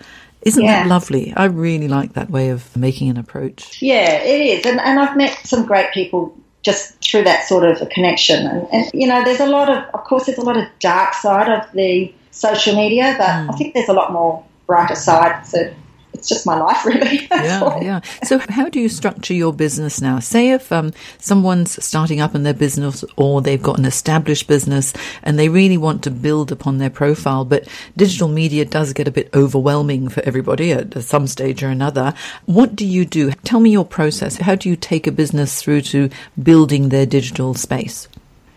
Isn't 0.44 0.66
that 0.66 0.88
lovely? 0.88 1.34
I 1.36 1.46
really 1.46 1.88
like 1.88 2.14
that 2.14 2.30
way 2.30 2.50
of 2.50 2.76
making 2.78 3.10
an 3.10 3.18
approach. 3.18 3.82
Yeah, 3.82 4.22
it 4.22 4.60
is. 4.60 4.66
And, 4.66 4.80
and 4.80 5.00
I've 5.00 5.18
met 5.18 5.38
some 5.46 5.66
great 5.66 5.92
people 5.92 6.36
just 6.64 7.04
through 7.04 7.24
that 7.24 7.48
sort 7.48 7.64
of 7.64 7.82
a 7.82 7.88
connection. 7.88 8.46
And, 8.46 8.68
and, 8.72 8.92
you 8.94 9.08
know, 9.08 9.24
there's 9.24 9.40
a 9.40 9.48
lot 9.48 9.70
of, 9.70 9.84
of 9.94 10.04
course, 10.04 10.26
there's 10.26 10.38
a 10.38 10.44
lot 10.44 10.58
of 10.58 10.66
dark 10.80 11.14
side 11.16 11.50
of 11.50 11.72
the 11.74 12.14
social 12.32 12.76
media, 12.76 13.16
but 13.18 13.44
hmm. 13.44 13.52
I 13.52 13.54
think 13.56 13.74
there's 13.74 13.90
a 13.90 13.94
lot 13.94 14.12
more 14.12 14.44
brighter 14.68 14.96
side. 14.96 15.46
So 15.46 15.74
it's 16.22 16.30
just 16.30 16.46
my 16.46 16.56
life, 16.56 16.86
really. 16.86 17.28
Yeah, 17.32 17.62
all. 17.64 17.82
yeah. 17.82 18.02
So, 18.24 18.38
how 18.38 18.70
do 18.70 18.80
you 18.80 18.90
structure 18.90 19.34
your 19.34 19.52
business 19.52 20.02
now? 20.02 20.20
Say 20.20 20.52
if 20.52 20.72
um, 20.72 20.94
someone's 21.18 21.84
starting 21.84 22.22
up 22.22 22.36
in 22.36 22.44
their 22.44 22.54
business 22.54 23.04
or 23.16 23.42
they've 23.42 23.62
got 23.62 23.80
an 23.80 23.86
established 23.86 24.48
business 24.48 24.94
and 25.24 25.40
they 25.40 25.50
really 25.50 25.78
want 25.78 26.04
to 26.04 26.12
build 26.12 26.52
upon 26.52 26.78
their 26.78 26.92
profile, 26.92 27.44
but 27.44 27.68
digital 27.98 28.28
media 28.28 28.66
does 28.66 28.94
get 28.94 29.08
a 29.08 29.12
bit 29.12 29.32
overwhelming 29.34 30.10
for 30.10 30.22
everybody 30.22 30.72
at 30.72 31.02
some 31.04 31.26
stage 31.26 31.64
or 31.64 31.70
another. 31.70 32.14
What 32.46 32.76
do 32.76 32.86
you 32.86 33.04
do? 33.04 33.32
Tell 33.44 33.60
me 33.60 33.72
your 33.72 33.86
process. 33.86 34.38
How 34.38 34.54
do 34.54 34.70
you 34.70 34.76
take 34.76 35.08
a 35.08 35.12
business 35.12 35.60
through 35.60 35.82
to 35.82 36.12
building 36.42 36.90
their 36.90 37.08
digital 37.08 37.56
space? 37.56 38.08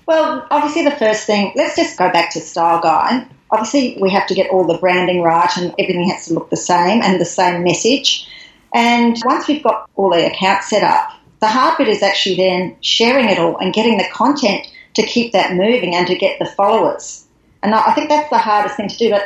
Well, 0.06 0.46
obviously, 0.50 0.84
the 0.84 0.90
first 0.90 1.24
thing, 1.26 1.54
let's 1.56 1.76
just 1.76 1.96
go 1.96 2.12
back 2.12 2.32
to 2.32 2.40
Style 2.40 2.82
Guy. 2.82 3.26
Obviously, 3.54 3.96
we 4.00 4.10
have 4.10 4.26
to 4.26 4.34
get 4.34 4.50
all 4.50 4.66
the 4.66 4.78
branding 4.78 5.22
right 5.22 5.56
and 5.56 5.72
everything 5.78 6.08
has 6.10 6.26
to 6.26 6.34
look 6.34 6.50
the 6.50 6.56
same 6.56 7.02
and 7.02 7.20
the 7.20 7.24
same 7.24 7.62
message. 7.62 8.28
And 8.74 9.16
once 9.24 9.46
we've 9.46 9.62
got 9.62 9.88
all 9.94 10.10
the 10.10 10.26
accounts 10.26 10.70
set 10.70 10.82
up, 10.82 11.12
the 11.40 11.46
hard 11.46 11.78
bit 11.78 11.88
is 11.88 12.02
actually 12.02 12.34
then 12.34 12.76
sharing 12.80 13.28
it 13.28 13.38
all 13.38 13.56
and 13.58 13.72
getting 13.72 13.96
the 13.96 14.08
content 14.12 14.66
to 14.94 15.06
keep 15.06 15.32
that 15.32 15.54
moving 15.54 15.94
and 15.94 16.06
to 16.08 16.16
get 16.16 16.38
the 16.40 16.46
followers. 16.46 17.26
And 17.62 17.74
I 17.74 17.92
think 17.94 18.08
that's 18.08 18.30
the 18.30 18.38
hardest 18.38 18.76
thing 18.76 18.88
to 18.88 18.96
do. 18.96 19.10
But 19.10 19.22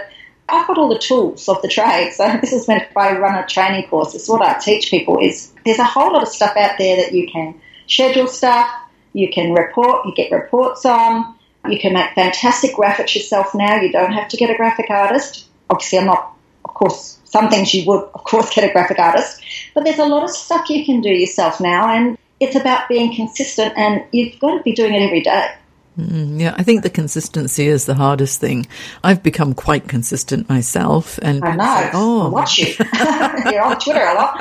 I've 0.50 0.66
got 0.66 0.76
all 0.76 0.88
the 0.88 0.98
tools 0.98 1.48
of 1.48 1.62
the 1.62 1.68
trade. 1.68 2.12
So 2.12 2.28
this 2.40 2.52
is 2.52 2.66
when 2.66 2.84
I 2.96 3.16
run 3.16 3.42
a 3.42 3.46
training 3.46 3.88
course. 3.88 4.14
It's 4.14 4.28
what 4.28 4.42
I 4.42 4.58
teach 4.58 4.90
people 4.90 5.18
is 5.18 5.52
there's 5.64 5.78
a 5.78 5.84
whole 5.84 6.12
lot 6.12 6.22
of 6.22 6.28
stuff 6.28 6.56
out 6.56 6.76
there 6.78 6.96
that 6.96 7.12
you 7.12 7.30
can 7.30 7.58
schedule 7.86 8.26
stuff, 8.26 8.70
you 9.12 9.30
can 9.30 9.52
report, 9.52 10.04
you 10.04 10.14
get 10.14 10.30
reports 10.30 10.84
on, 10.84 11.34
you 11.68 11.78
can 11.78 11.92
make 11.92 12.14
fantastic 12.14 12.72
graphics 12.72 13.14
yourself 13.14 13.54
now. 13.54 13.80
You 13.80 13.92
don't 13.92 14.12
have 14.12 14.28
to 14.28 14.36
get 14.36 14.50
a 14.50 14.56
graphic 14.56 14.90
artist. 14.90 15.46
Obviously, 15.70 15.98
I'm 15.98 16.06
not, 16.06 16.34
of 16.64 16.74
course, 16.74 17.18
some 17.24 17.50
things 17.50 17.74
you 17.74 17.86
would, 17.86 18.04
of 18.14 18.24
course, 18.24 18.50
get 18.54 18.68
a 18.68 18.72
graphic 18.72 18.98
artist, 18.98 19.42
but 19.74 19.84
there's 19.84 19.98
a 19.98 20.06
lot 20.06 20.24
of 20.24 20.30
stuff 20.30 20.68
you 20.70 20.84
can 20.84 21.00
do 21.00 21.10
yourself 21.10 21.60
now, 21.60 21.88
and 21.94 22.18
it's 22.40 22.56
about 22.56 22.88
being 22.88 23.14
consistent, 23.14 23.74
and 23.76 24.04
you've 24.12 24.38
got 24.38 24.56
to 24.56 24.62
be 24.62 24.72
doing 24.72 24.94
it 24.94 25.02
every 25.02 25.22
day. 25.22 25.52
Mm, 25.98 26.40
yeah, 26.40 26.54
I 26.56 26.62
think 26.62 26.84
the 26.84 26.90
consistency 26.90 27.66
is 27.66 27.86
the 27.86 27.96
hardest 27.96 28.40
thing. 28.40 28.68
I've 29.02 29.20
become 29.20 29.52
quite 29.52 29.88
consistent 29.88 30.48
myself, 30.48 31.18
and 31.22 31.44
I 31.44 31.56
know. 31.56 31.64
say, 31.64 31.90
"Oh, 31.92 32.26
I 32.26 32.28
watch 32.28 32.58
you. 32.58 32.66
You're 33.50 33.62
on 33.62 33.80
Twitter 33.80 34.04
a 34.04 34.14
lot. 34.14 34.36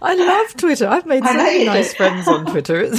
I 0.00 0.14
love 0.14 0.56
Twitter. 0.56 0.88
I've 0.88 1.04
made 1.04 1.24
so 1.26 1.34
many 1.34 1.66
nice 1.66 1.90
do. 1.90 1.96
friends 1.98 2.26
on 2.26 2.46
Twitter. 2.46 2.90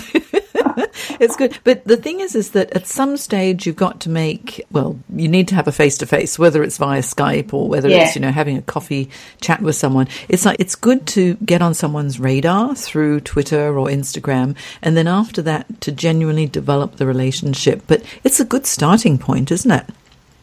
It's, 1.20 1.36
good. 1.36 1.58
But 1.64 1.84
the 1.86 1.98
thing 1.98 2.20
is, 2.20 2.36
is 2.36 2.52
that 2.52 2.72
at 2.72 2.86
some 2.86 3.18
stage 3.18 3.66
you've 3.66 3.76
got 3.76 4.02
to 4.02 4.10
make, 4.10 4.64
well, 4.72 5.00
you 5.14 5.28
need 5.28 5.48
to 5.50 5.56
have 5.56 5.68
a 5.68 5.72
face 5.72 5.98
to 6.00 6.06
face, 6.06 6.38
whether 6.38 6.62
it's 6.64 6.78
via 6.78 7.02
Skype 7.02 7.54
or 7.54 7.68
whether 7.68 7.90
Yeah. 7.90 8.06
it's, 8.06 8.16
you 8.16 8.22
know, 8.22 8.32
having 8.32 8.58
a 8.58 8.62
coffee 8.62 9.10
chat 9.42 9.62
with 9.62 9.76
someone. 9.76 10.08
It's 10.30 10.46
like, 10.46 10.58
it's 10.60 10.76
good 10.76 11.08
to 11.08 11.36
get 11.46 11.62
on 11.62 11.74
someone's 11.74 12.20
radar 12.20 12.76
through 12.76 13.22
Twitter 13.22 13.78
or 13.78 13.88
Instagram. 13.88 14.56
And 14.82 14.96
then 14.96 15.08
after 15.08 15.42
that 15.44 15.82
to 15.82 15.92
genuinely 15.92 16.46
develop 16.46 16.98
the 16.98 17.06
relationship. 17.08 17.82
But 17.88 18.04
it's 18.24 18.40
a 18.40 18.46
good 18.46 18.66
starting 18.68 19.18
point, 19.18 19.52
isn't 19.52 19.72
it? 19.72 19.86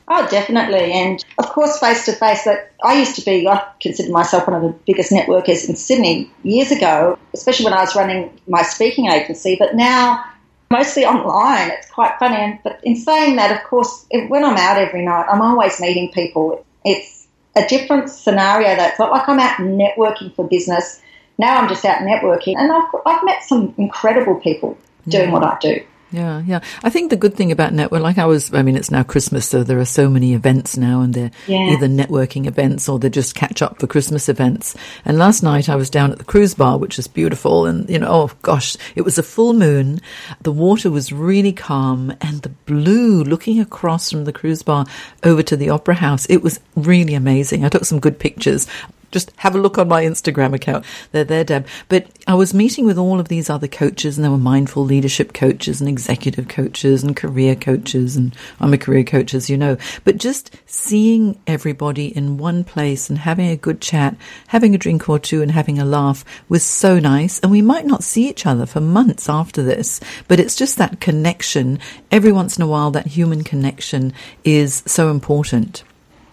Oh, 0.07 0.29
definitely. 0.31 0.93
And 0.93 1.25
of 1.39 1.49
course, 1.49 1.79
face 1.79 2.05
to 2.05 2.13
face, 2.13 2.45
that 2.45 2.73
I 2.83 2.99
used 2.99 3.17
to 3.17 3.25
be, 3.25 3.49
I 3.49 3.67
consider 3.81 4.13
myself 4.13 4.47
one 4.47 4.57
of 4.57 4.63
the 4.63 4.79
biggest 4.87 5.11
networkers 5.11 5.69
in 5.69 5.77
Sydney 5.77 6.31
years 6.43 6.71
ago, 6.71 7.19
especially 7.33 7.65
when 7.65 7.75
I 7.75 7.81
was 7.81 7.97
running 7.97 8.39
my 8.47 8.63
speaking 8.63 9.07
agency. 9.07 9.57
But 9.59 9.75
now, 9.75 10.23
mostly 10.71 11.07
online, 11.07 11.71
it's 11.71 11.91
quite 11.91 12.19
funny. 12.19 12.37
And, 12.37 12.59
but 12.63 12.81
in 12.83 12.97
saying 12.97 13.37
that, 13.37 13.51
of 13.51 13.65
course, 13.65 14.05
if, 14.11 14.29
when 14.29 14.45
I'm 14.45 14.57
out 14.57 14.77
every 14.77 15.05
night, 15.05 15.27
I'm 15.31 15.41
always 15.41 15.81
meeting 15.81 16.13
people. 16.13 16.65
It's 16.85 17.27
a 17.57 17.67
different 17.67 18.11
scenario. 18.11 18.77
That's 18.77 18.99
not 18.99 19.11
like 19.11 19.27
I'm 19.27 19.39
out 19.39 19.57
networking 19.57 20.35
for 20.35 20.47
business. 20.47 21.01
Now 21.39 21.57
I'm 21.59 21.69
just 21.69 21.85
out 21.85 22.01
networking. 22.01 22.57
And 22.59 22.71
I've, 22.71 22.89
I've 23.07 23.25
met 23.25 23.43
some 23.43 23.75
incredible 23.79 24.35
people 24.35 24.77
doing 25.09 25.31
what 25.31 25.45
I 25.45 25.57
do. 25.61 25.85
Yeah, 26.15 26.43
yeah. 26.47 26.61
I 26.85 26.91
think 26.91 27.11
the 27.11 27.17
good 27.17 27.35
thing 27.35 27.51
about 27.51 27.73
network, 27.73 28.01
like 28.01 28.19
I 28.19 28.27
was, 28.27 28.55
I 28.55 28.63
mean, 28.63 28.77
it's 28.77 28.91
now 28.93 29.03
Christmas, 29.03 29.49
so 29.49 29.65
there 29.65 29.81
are 29.81 29.85
so 29.85 30.09
many 30.09 30.33
events 30.33 30.77
now, 30.77 31.01
and 31.01 31.13
they're 31.13 31.33
Yeah. 31.49 31.71
either 31.73 31.89
networking 31.89 32.47
events 32.47 32.89
or 32.89 33.01
they're 33.01 33.11
just 33.11 33.35
catch 33.35 33.63
up 33.63 33.81
for 33.81 33.89
Christmas 33.89 34.29
events. 34.29 34.77
And 35.05 35.19
last 35.19 35.43
night 35.43 35.69
I 35.69 35.75
was 35.75 35.91
down 35.91 36.13
at 36.13 36.19
the 36.19 36.25
cruise 36.25 36.55
bar, 36.55 36.79
which 36.79 37.01
is 37.01 37.09
beautiful, 37.09 37.67
and 37.67 37.91
you 37.91 37.99
know, 37.99 38.07
oh 38.09 38.31
gosh, 38.43 38.77
it 38.95 39.03
was 39.03 39.19
a 39.19 39.25
full 39.25 39.55
moon. 39.55 40.01
The 40.43 40.53
water 40.53 40.89
was 40.89 41.13
really 41.13 41.53
calm, 41.53 42.13
and 42.21 42.43
the 42.43 42.51
blue 42.65 43.25
looking 43.25 43.59
across 43.59 44.09
from 44.09 44.25
the 44.25 44.33
cruise 44.33 44.63
bar 44.63 44.87
over 45.25 45.43
to 45.43 45.57
the 45.57 45.71
opera 45.71 45.97
house. 45.97 46.27
It 46.27 46.45
was 46.45 46.61
really 46.77 47.15
amazing. 47.15 47.65
I 47.65 47.71
took 47.71 47.87
some 47.87 47.99
good 47.99 48.21
pictures 48.21 48.69
just 49.15 49.33
have 49.37 49.55
a 49.55 49.59
look 49.59 49.79
on 49.79 49.89
my 49.89 50.03
Instagram 50.05 50.55
account. 50.55 50.85
They're 51.13 51.25
there, 51.25 51.45
Deb. 51.45 51.67
But 51.89 52.09
I 52.27 52.35
was 52.35 52.53
meeting 52.53 52.85
with 52.85 52.99
all 52.99 53.21
of 53.21 53.29
these 53.29 53.49
other 53.49 53.69
coaches, 53.69 54.19
and 54.19 54.25
there 54.25 54.31
were 54.33 54.37
mindful 54.37 54.85
leadership 54.85 55.33
coaches 55.33 55.81
and 55.81 55.89
executive 55.89 56.49
coaches 56.49 57.05
and 57.05 57.17
career 57.17 57.55
coaches, 57.55 58.17
and 58.17 58.35
I'm 58.59 58.75
a 58.75 58.79
career 58.79 59.05
coach, 59.05 59.33
as 59.33 59.49
you 59.49 59.57
know. 59.57 59.77
But 60.03 60.19
just 60.19 60.57
seeing 60.67 61.41
everybody 61.47 62.09
in 62.15 62.39
one 62.39 62.65
place 62.65 63.09
and 63.09 63.19
having 63.19 63.49
a 63.49 63.57
good 63.57 63.81
chat, 63.81 64.17
having 64.49 64.75
a 64.75 64.79
drink 64.79 65.09
or 65.09 65.21
two, 65.21 65.43
and 65.43 65.53
having 65.53 65.79
a 65.79 65.85
laugh 65.85 66.25
was 66.49 66.65
so 66.65 66.99
nice. 66.99 67.39
And 67.39 67.53
we 67.53 67.63
might 67.63 67.87
not 67.87 68.03
see 68.03 68.29
each 68.29 68.45
other 68.45 68.67
for 68.67 68.81
months 68.81 69.29
after 69.29 69.63
this, 69.63 70.01
but 70.27 70.41
it's 70.41 70.57
just 70.57 70.77
that 70.79 71.01
connection. 71.01 71.79
Every 72.11 72.33
once 72.33 72.57
in 72.57 72.65
a 72.65 72.67
while, 72.67 72.91
that 72.91 73.07
human 73.07 73.45
connection 73.45 74.13
is 74.43 74.83
so 74.87 75.11
important. 75.11 75.85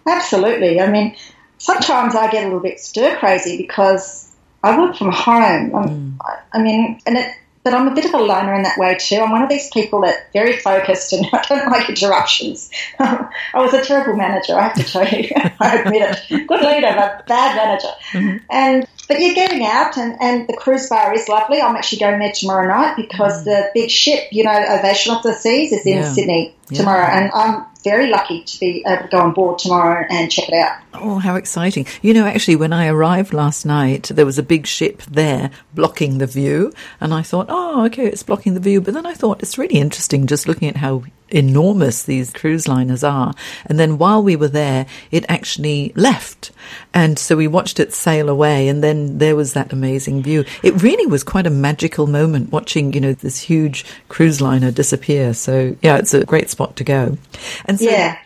Absolutely. 0.07 0.79
I 0.81 0.89
mean, 0.89 1.15
sometimes 1.61 2.15
I 2.15 2.29
get 2.31 2.43
a 2.43 2.47
little 2.47 2.59
bit 2.59 2.79
stir 2.79 3.17
crazy 3.17 3.55
because 3.57 4.29
I 4.63 4.77
work 4.77 4.95
from 4.95 5.11
home. 5.11 5.75
I'm, 5.75 6.17
mm. 6.17 6.17
I, 6.51 6.61
mean, 6.61 6.99
and 7.05 7.17
it, 7.17 7.35
but 7.63 7.75
I'm 7.75 7.87
a 7.87 7.93
bit 7.93 8.05
of 8.05 8.13
a 8.15 8.17
loner 8.17 8.55
in 8.55 8.63
that 8.63 8.79
way 8.79 8.95
too. 8.99 9.17
I'm 9.17 9.31
one 9.31 9.43
of 9.43 9.49
these 9.49 9.69
people 9.69 10.01
that 10.01 10.33
very 10.33 10.57
focused 10.57 11.13
and 11.13 11.25
I 11.33 11.43
don't 11.47 11.71
like 11.71 11.87
interruptions. 11.87 12.71
I 12.99 13.29
was 13.55 13.73
a 13.73 13.83
terrible 13.83 14.17
manager, 14.17 14.57
I 14.57 14.69
have 14.69 14.73
to 14.73 14.83
tell 14.83 15.07
you. 15.07 15.29
I 15.59 15.77
admit 15.77 16.19
it. 16.29 16.47
Good 16.47 16.61
leader, 16.61 16.93
but 16.95 17.27
bad 17.27 17.55
manager. 17.55 17.93
Mm-hmm. 18.13 18.37
And 18.49 18.87
but 19.07 19.19
you're 19.19 19.35
getting 19.35 19.65
out, 19.65 19.97
and, 19.97 20.15
and 20.21 20.47
the 20.47 20.53
cruise 20.53 20.87
bar 20.87 21.13
is 21.13 21.27
lovely. 21.27 21.59
I'm 21.59 21.75
actually 21.75 21.99
going 21.99 22.19
there 22.19 22.31
tomorrow 22.31 22.65
night 22.65 22.95
because 22.95 23.41
mm. 23.41 23.43
the 23.43 23.69
big 23.73 23.89
ship, 23.89 24.29
you 24.31 24.45
know, 24.45 24.65
Ovation 24.69 25.13
of 25.13 25.21
the 25.21 25.33
Seas, 25.33 25.73
is 25.73 25.85
in 25.85 25.97
Yeah. 25.97 26.13
Sydney 26.13 26.55
Yeah. 26.69 26.77
tomorrow, 26.79 27.05
and 27.05 27.29
I'm 27.33 27.65
very 27.83 28.09
lucky 28.09 28.43
to 28.43 28.59
be 28.59 28.83
able 28.85 29.03
to 29.03 29.07
go 29.09 29.17
on 29.19 29.33
board 29.33 29.59
tomorrow 29.59 30.05
and 30.09 30.31
check 30.31 30.49
it 30.49 30.53
out. 30.53 30.77
Oh, 30.93 31.19
how 31.19 31.35
exciting. 31.35 31.87
You 32.01 32.13
know, 32.13 32.25
actually, 32.25 32.55
when 32.55 32.73
I 32.73 32.87
arrived 32.87 33.33
last 33.33 33.65
night, 33.65 34.11
there 34.13 34.25
was 34.25 34.37
a 34.37 34.43
big 34.43 34.67
ship 34.67 35.01
there 35.03 35.51
blocking 35.73 36.17
the 36.17 36.27
view. 36.27 36.73
And 36.99 37.13
I 37.13 37.21
thought, 37.21 37.47
oh, 37.49 37.85
okay, 37.85 38.05
it's 38.07 38.23
blocking 38.23 38.53
the 38.53 38.59
view. 38.59 38.81
But 38.81 38.93
then 38.93 39.05
I 39.05 39.13
thought 39.13 39.41
it's 39.41 39.57
really 39.57 39.79
interesting 39.79 40.27
just 40.27 40.47
looking 40.47 40.67
at 40.67 40.77
how 40.77 41.03
enormous 41.31 42.03
these 42.03 42.31
cruise 42.31 42.67
liners 42.67 43.03
are. 43.03 43.33
And 43.65 43.79
then 43.79 43.97
while 43.97 44.21
we 44.21 44.35
were 44.35 44.47
there, 44.47 44.85
it 45.11 45.25
actually 45.29 45.93
left. 45.95 46.51
And 46.93 47.17
so 47.17 47.35
we 47.35 47.47
watched 47.47 47.79
it 47.79 47.93
sail 47.93 48.29
away 48.29 48.67
and 48.67 48.83
then 48.83 49.17
there 49.17 49.35
was 49.35 49.53
that 49.53 49.73
amazing 49.73 50.23
view. 50.23 50.45
It 50.61 50.81
really 50.83 51.05
was 51.05 51.23
quite 51.23 51.47
a 51.47 51.51
magical 51.51 52.07
moment 52.07 52.51
watching, 52.51 52.93
you 52.93 53.01
know, 53.01 53.13
this 53.13 53.39
huge 53.39 53.85
cruise 54.09 54.41
liner 54.41 54.71
disappear. 54.71 55.33
So 55.33 55.75
yeah, 55.81 55.97
it's 55.97 56.13
a 56.13 56.25
great 56.25 56.49
spot 56.49 56.75
to 56.77 56.83
go. 56.83 57.17
So 57.79 57.89
Yeah. 57.89 58.17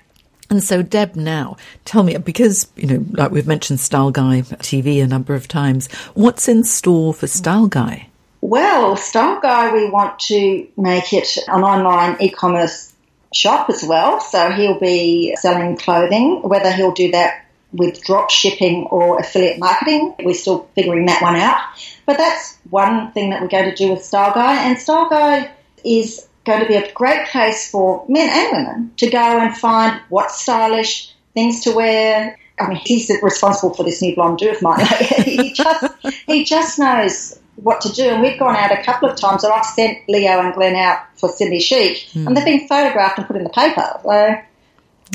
and 0.50 0.64
so, 0.64 0.82
Deb, 0.82 1.16
now 1.16 1.58
tell 1.86 2.04
me, 2.04 2.18
because, 2.18 2.68
you 2.76 2.88
know, 2.88 3.06
like 3.12 3.32
we've 3.32 3.48
mentioned 3.48 3.80
Style 3.80 4.12
Guy 4.12 4.42
TV 4.42 5.02
a 5.04 5.08
number 5.08 5.34
of 5.34 5.48
times, 5.48 5.88
what's 6.14 6.48
in 6.48 6.64
store 6.64 7.14
for 7.14 7.28
Style 7.28 7.68
Guy? 7.68 8.08
Well, 8.42 8.96
Style 8.96 9.40
Guy, 9.42 9.74
we 9.74 9.90
want 9.90 10.20
to 10.20 10.68
make 10.78 11.14
it 11.14 11.38
an 11.48 11.64
online 11.64 12.18
e-commerce 12.20 12.94
shop 13.34 13.70
as 13.70 13.84
well. 13.84 14.22
So 14.22 14.52
he'll 14.52 14.80
be 14.80 15.36
selling 15.40 15.78
clothing, 15.78 16.42
whether 16.44 16.72
he'll 16.72 16.92
do 16.92 17.12
that 17.12 17.46
with 17.74 18.02
drop 18.04 18.30
shipping 18.30 18.84
or 18.92 19.20
affiliate 19.20 19.60
marketing. 19.60 20.14
We're 20.24 20.36
still 20.36 20.70
figuring 20.76 21.08
that 21.08 21.22
one 21.22 21.36
out. 21.36 21.60
But 22.06 22.18
that's 22.18 22.58
one 22.70 23.12
thing 23.12 23.32
that 23.32 23.42
we're 23.42 23.48
going 23.48 23.70
to 23.70 23.76
do 23.76 23.92
with 23.92 24.04
Style 24.06 24.34
Guy. 24.34 24.64
And 24.70 24.78
Style 24.78 25.10
Guy 25.10 25.50
is 25.84 26.28
going 26.46 26.62
to 26.62 26.68
be 26.68 26.76
a 26.76 26.92
great 26.94 27.28
place 27.28 27.70
for 27.70 28.06
men 28.08 28.30
and 28.30 28.58
women 28.58 28.92
to 28.98 29.10
go 29.10 29.18
and 29.18 29.56
find 29.58 30.00
what's 30.10 30.42
stylish, 30.42 31.14
things 31.34 31.62
to 31.62 31.72
wear. 31.72 32.38
I 32.60 32.70
mean, 32.70 32.78
he's 32.78 33.12
responsible 33.22 33.74
for 33.74 33.84
this 33.84 34.02
new 34.02 34.16
blonde 34.16 34.38
do 34.38 34.50
of 34.50 34.62
mine. 34.62 34.86
he 35.26 35.52
just 35.52 35.94
he 36.26 36.46
just 36.46 36.80
knows 36.80 37.40
what 37.56 37.82
to 37.82 37.92
do. 37.92 38.08
And 38.08 38.22
we've 38.22 38.40
gone 38.40 38.56
out 38.56 38.72
a 38.72 38.82
couple 38.84 39.10
of 39.10 39.20
times, 39.20 39.44
and 39.44 39.52
I've 39.52 39.66
sent 39.66 40.08
Leo 40.08 40.40
and 40.40 40.54
Glenn 40.54 40.76
out 40.76 41.00
for 41.18 41.30
Sydney 41.30 41.60
Chic, 41.60 42.08
and 42.16 42.28
hmm. 42.28 42.34
they've 42.34 42.46
been 42.46 42.68
photographed 42.68 43.18
and 43.18 43.28
put 43.28 43.36
in 43.36 43.44
the 43.44 43.50
paper. 43.50 44.00
So 44.04 44.38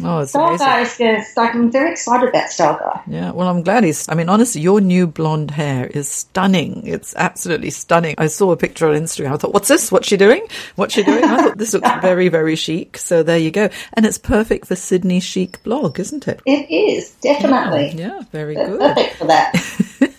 Oh, 0.04 0.20
it's 0.20 0.30
Style 0.30 0.48
amazing. 0.48 0.66
Guy 0.66 0.80
is 0.82 0.96
good. 0.96 1.20
Like, 1.36 1.54
I'm 1.54 1.70
very 1.70 1.90
excited 1.90 2.28
about 2.28 2.48
Style 2.48 2.78
Guy. 2.78 3.02
Yeah, 3.08 3.32
well, 3.32 3.48
I'm 3.48 3.62
glad 3.62 3.82
he's. 3.84 4.08
I 4.08 4.14
mean, 4.14 4.28
honestly, 4.28 4.60
your 4.60 4.80
new 4.80 5.06
blonde 5.08 5.50
hair 5.50 5.86
is 5.88 6.08
stunning. 6.08 6.86
It's 6.86 7.14
absolutely 7.16 7.70
stunning. 7.70 8.14
I 8.16 8.28
saw 8.28 8.52
a 8.52 8.56
picture 8.56 8.88
on 8.88 8.94
Instagram. 8.94 9.32
I 9.32 9.36
thought, 9.36 9.52
what's 9.52 9.66
this? 9.68 9.90
What's 9.90 10.06
she 10.06 10.16
doing? 10.16 10.46
What's 10.76 10.94
she 10.94 11.02
doing? 11.02 11.24
I 11.24 11.42
thought 11.42 11.58
this 11.58 11.74
looks 11.74 11.90
very, 12.02 12.28
very 12.28 12.54
chic. 12.56 12.98
So 12.98 13.22
there 13.24 13.36
you 13.38 13.50
go. 13.50 13.68
And 13.94 14.06
it's 14.06 14.16
perfect 14.18 14.66
for 14.66 14.76
Sydney 14.76 15.18
Chic 15.20 15.60
blog, 15.64 15.98
isn't 15.98 16.28
it? 16.28 16.40
It 16.46 16.70
is 16.70 17.10
definitely 17.20 17.90
Yeah, 18.00 18.20
very 18.30 18.54
It's 18.56 18.68
good. 18.70 18.78
perfect 18.80 19.16
for 19.16 19.24
that. 19.26 19.54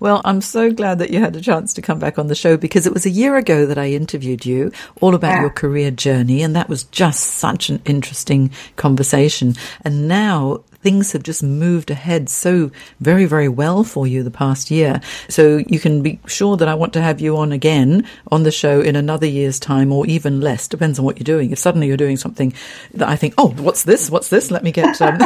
Well, 0.00 0.20
I'm 0.24 0.40
so 0.40 0.70
glad 0.72 0.98
that 0.98 1.10
you 1.10 1.20
had 1.20 1.36
a 1.36 1.40
chance 1.40 1.74
to 1.74 1.82
come 1.82 1.98
back 1.98 2.18
on 2.18 2.26
the 2.28 2.34
show 2.34 2.56
because 2.56 2.86
it 2.86 2.94
was 2.94 3.06
a 3.06 3.10
year 3.10 3.36
ago 3.36 3.66
that 3.66 3.78
I 3.78 3.90
interviewed 3.90 4.44
you 4.46 4.72
all 5.00 5.14
about 5.14 5.32
Yeah. 5.36 5.40
your 5.42 5.50
career 5.50 5.90
journey. 5.90 6.42
And 6.42 6.54
that 6.56 6.68
was 6.68 6.84
just 6.84 7.20
such 7.20 7.68
an 7.68 7.80
interesting 7.84 8.50
conversation. 8.76 9.54
And 9.84 10.08
now 10.08 10.60
things 10.88 11.12
have 11.12 11.22
just 11.22 11.42
moved 11.42 11.90
ahead 11.90 12.30
so 12.30 12.70
very, 12.98 13.26
very 13.26 13.46
well 13.46 13.84
for 13.84 14.06
you 14.06 14.22
the 14.22 14.30
past 14.30 14.70
year. 14.70 15.02
So 15.28 15.58
you 15.68 15.78
can 15.78 16.02
be 16.02 16.18
sure 16.26 16.56
that 16.56 16.66
I 16.66 16.74
want 16.74 16.94
to 16.94 17.02
have 17.02 17.20
you 17.20 17.36
on 17.36 17.52
again 17.52 18.06
on 18.32 18.44
the 18.44 18.50
show 18.50 18.80
in 18.80 18.96
another 18.96 19.26
year's 19.26 19.60
time 19.60 19.92
or 19.92 20.06
even 20.06 20.40
less. 20.40 20.66
Depends 20.66 20.98
on 20.98 21.04
what 21.04 21.18
you're 21.18 21.24
doing. 21.24 21.50
If 21.50 21.58
suddenly 21.58 21.88
you're 21.88 21.98
doing 21.98 22.16
something 22.16 22.54
that 22.94 23.06
I 23.06 23.16
think, 23.16 23.34
oh, 23.36 23.50
what's 23.50 23.84
this? 23.84 24.10
What's 24.10 24.30
this? 24.30 24.50
Let 24.50 24.64
me 24.64 24.72
get 24.72 24.98
um, 25.02 25.18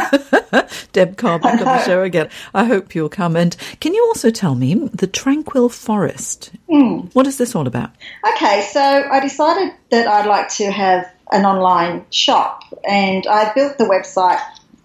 Deb 0.92 1.16
Carr 1.16 1.38
back 1.38 1.60
on 1.60 1.66
the 1.66 1.84
show 1.84 2.02
again. 2.02 2.28
I 2.52 2.64
hope 2.64 2.96
you'll 2.96 3.08
come. 3.08 3.36
And 3.36 3.56
can 3.78 3.94
you 3.94 4.04
also 4.06 4.30
tell 4.30 4.56
me 4.56 4.74
the 4.92 5.06
Tranquil 5.06 5.68
Forest? 5.68 6.50
What 6.66 7.28
is 7.28 7.38
this 7.38 7.54
all 7.54 7.68
about? 7.68 7.90
Okay, 8.34 8.62
so 8.72 8.80
I 8.80 9.20
decided 9.20 9.74
that 9.90 10.08
I'd 10.08 10.26
like 10.26 10.48
to 10.56 10.72
have 10.72 11.08
an 11.30 11.46
online 11.46 12.04
shop, 12.10 12.64
and 12.84 13.26
I 13.28 13.52
built 13.54 13.78
the 13.78 13.84
website. 13.84 14.40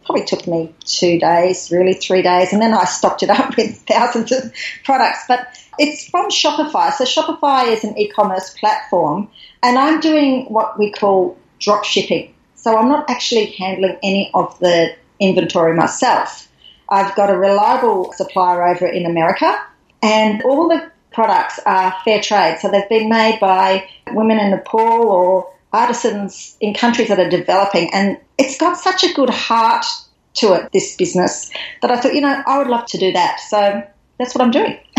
Probably 0.08 0.26
took 0.26 0.48
me 0.48 0.74
two 0.86 1.20
days, 1.20 1.70
really 1.70 1.93
three 1.93 2.22
days, 2.22 2.54
and 2.54 2.62
then 2.62 2.74
I 2.74 2.86
stocked 2.86 3.24
it 3.24 3.30
up 3.30 3.58
with 3.58 3.82
thousands 3.82 4.32
of 4.32 4.54
products. 4.86 5.26
But 5.28 5.48
it's 5.78 6.10
from 6.10 6.30
Shopify. 6.30 6.93
So 6.93 7.04
Shopify 7.04 7.67
is 7.74 7.84
an 7.84 7.98
e-commerce 7.98 8.56
platform, 8.58 9.30
and 9.62 9.78
I'm 9.78 10.00
doing 10.00 10.46
what 10.46 10.80
we 10.80 10.91
call 10.91 11.38
drop 11.60 11.84
shipping. 11.84 12.34
So 12.56 12.78
I'm 12.78 12.88
not 12.88 13.10
actually 13.10 13.48
handling 13.48 13.98
any 14.02 14.32
of 14.34 14.58
the 14.60 14.96
inventory 15.20 15.76
myself. 15.76 16.48
I've 16.89 17.13
got 17.15 17.30
a 17.30 17.38
reliable 17.38 18.13
supplier 18.13 18.65
over 18.65 18.88
in 18.88 19.06
America, 19.06 19.62
and 20.02 20.41
all 20.43 20.70
the 20.70 20.89
products 21.12 21.60
are 21.65 21.93
fair 22.06 22.22
trade. 22.22 22.60
So 22.62 22.70
they've 22.70 22.88
been 22.88 23.10
made 23.10 23.39
by 23.41 23.89
women 24.13 24.39
in 24.39 24.52
Nepal 24.52 25.10
or 25.10 25.52
artisans 25.73 26.58
in 26.60 26.73
countries 26.73 27.10
that 27.10 27.19
are 27.19 27.30
developing. 27.30 27.93
And 27.93 28.17
it's 28.38 28.58
got 28.58 28.77
such 28.77 29.03
a 29.03 29.13
good 29.13 29.30
heart 29.30 29.86
to 30.36 30.53
it, 30.53 30.71
this 30.71 30.95
business, 30.95 31.51
that 31.82 31.91
I 31.91 31.99
thought, 31.99 32.13
you 32.13 32.21
know, 32.21 32.41
I 32.45 32.58
would 32.58 32.67
love 32.67 32.86
to 32.88 32.97
do 32.97 33.12
that. 33.13 33.39
So 33.39 33.84
that's 34.19 34.36
what 34.36 34.43
I'm 34.43 34.51
doing. 34.51 34.77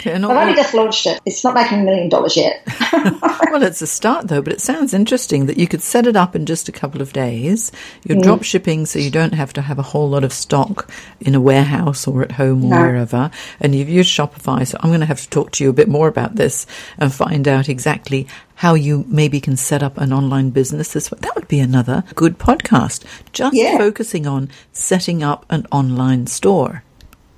Okay, 0.00 0.14
I've 0.14 0.24
only 0.24 0.54
just 0.54 0.72
launched 0.72 1.04
it. 1.04 1.20
It's 1.26 1.44
not 1.44 1.52
making 1.52 1.80
a 1.80 1.82
million 1.84 2.08
dollars 2.08 2.34
yet. 2.34 2.62
well, 2.92 3.62
it's 3.62 3.82
a 3.82 3.86
start 3.86 4.28
though, 4.28 4.40
but 4.40 4.52
it 4.54 4.60
sounds 4.62 4.94
interesting 4.94 5.44
that 5.44 5.58
you 5.58 5.68
could 5.68 5.82
set 5.82 6.06
it 6.06 6.16
up 6.16 6.34
in 6.34 6.46
just 6.46 6.70
a 6.70 6.72
couple 6.72 7.02
of 7.02 7.12
days. 7.12 7.70
You're 8.04 8.16
mm. 8.16 8.22
drop 8.22 8.42
shipping, 8.42 8.86
so 8.86 8.98
you 8.98 9.10
don't 9.10 9.34
have 9.34 9.52
to 9.52 9.60
have 9.60 9.78
a 9.78 9.82
whole 9.82 10.08
lot 10.08 10.24
of 10.24 10.32
stock 10.32 10.90
in 11.20 11.34
a 11.34 11.40
warehouse 11.40 12.06
or 12.06 12.22
at 12.22 12.32
home 12.32 12.64
or 12.64 12.70
No. 12.70 12.80
wherever. 12.80 13.30
And 13.60 13.74
you've 13.74 13.90
used 13.90 14.10
Shopify, 14.10 14.66
so 14.66 14.78
I'm 14.80 14.88
going 14.88 15.00
to 15.00 15.06
have 15.06 15.20
to 15.20 15.28
talk 15.28 15.50
to 15.52 15.64
you 15.64 15.68
a 15.68 15.74
bit 15.74 15.88
more 15.88 16.08
about 16.08 16.36
this 16.36 16.66
and 16.96 17.12
find 17.12 17.46
out 17.46 17.68
exactly 17.68 18.26
how 18.54 18.72
you 18.72 19.04
maybe 19.06 19.38
can 19.38 19.56
set 19.58 19.82
up 19.82 19.98
an 19.98 20.14
online 20.14 20.48
business 20.48 20.94
this 20.94 21.10
way. 21.10 21.18
That 21.20 21.34
would 21.34 21.48
be 21.48 21.60
another 21.60 22.04
good 22.14 22.38
podcast, 22.38 23.04
just 23.32 23.54
Yeah. 23.54 23.76
focusing 23.76 24.26
on 24.26 24.48
setting 24.72 25.22
up 25.22 25.44
an 25.50 25.66
online 25.70 26.26
store. 26.26 26.84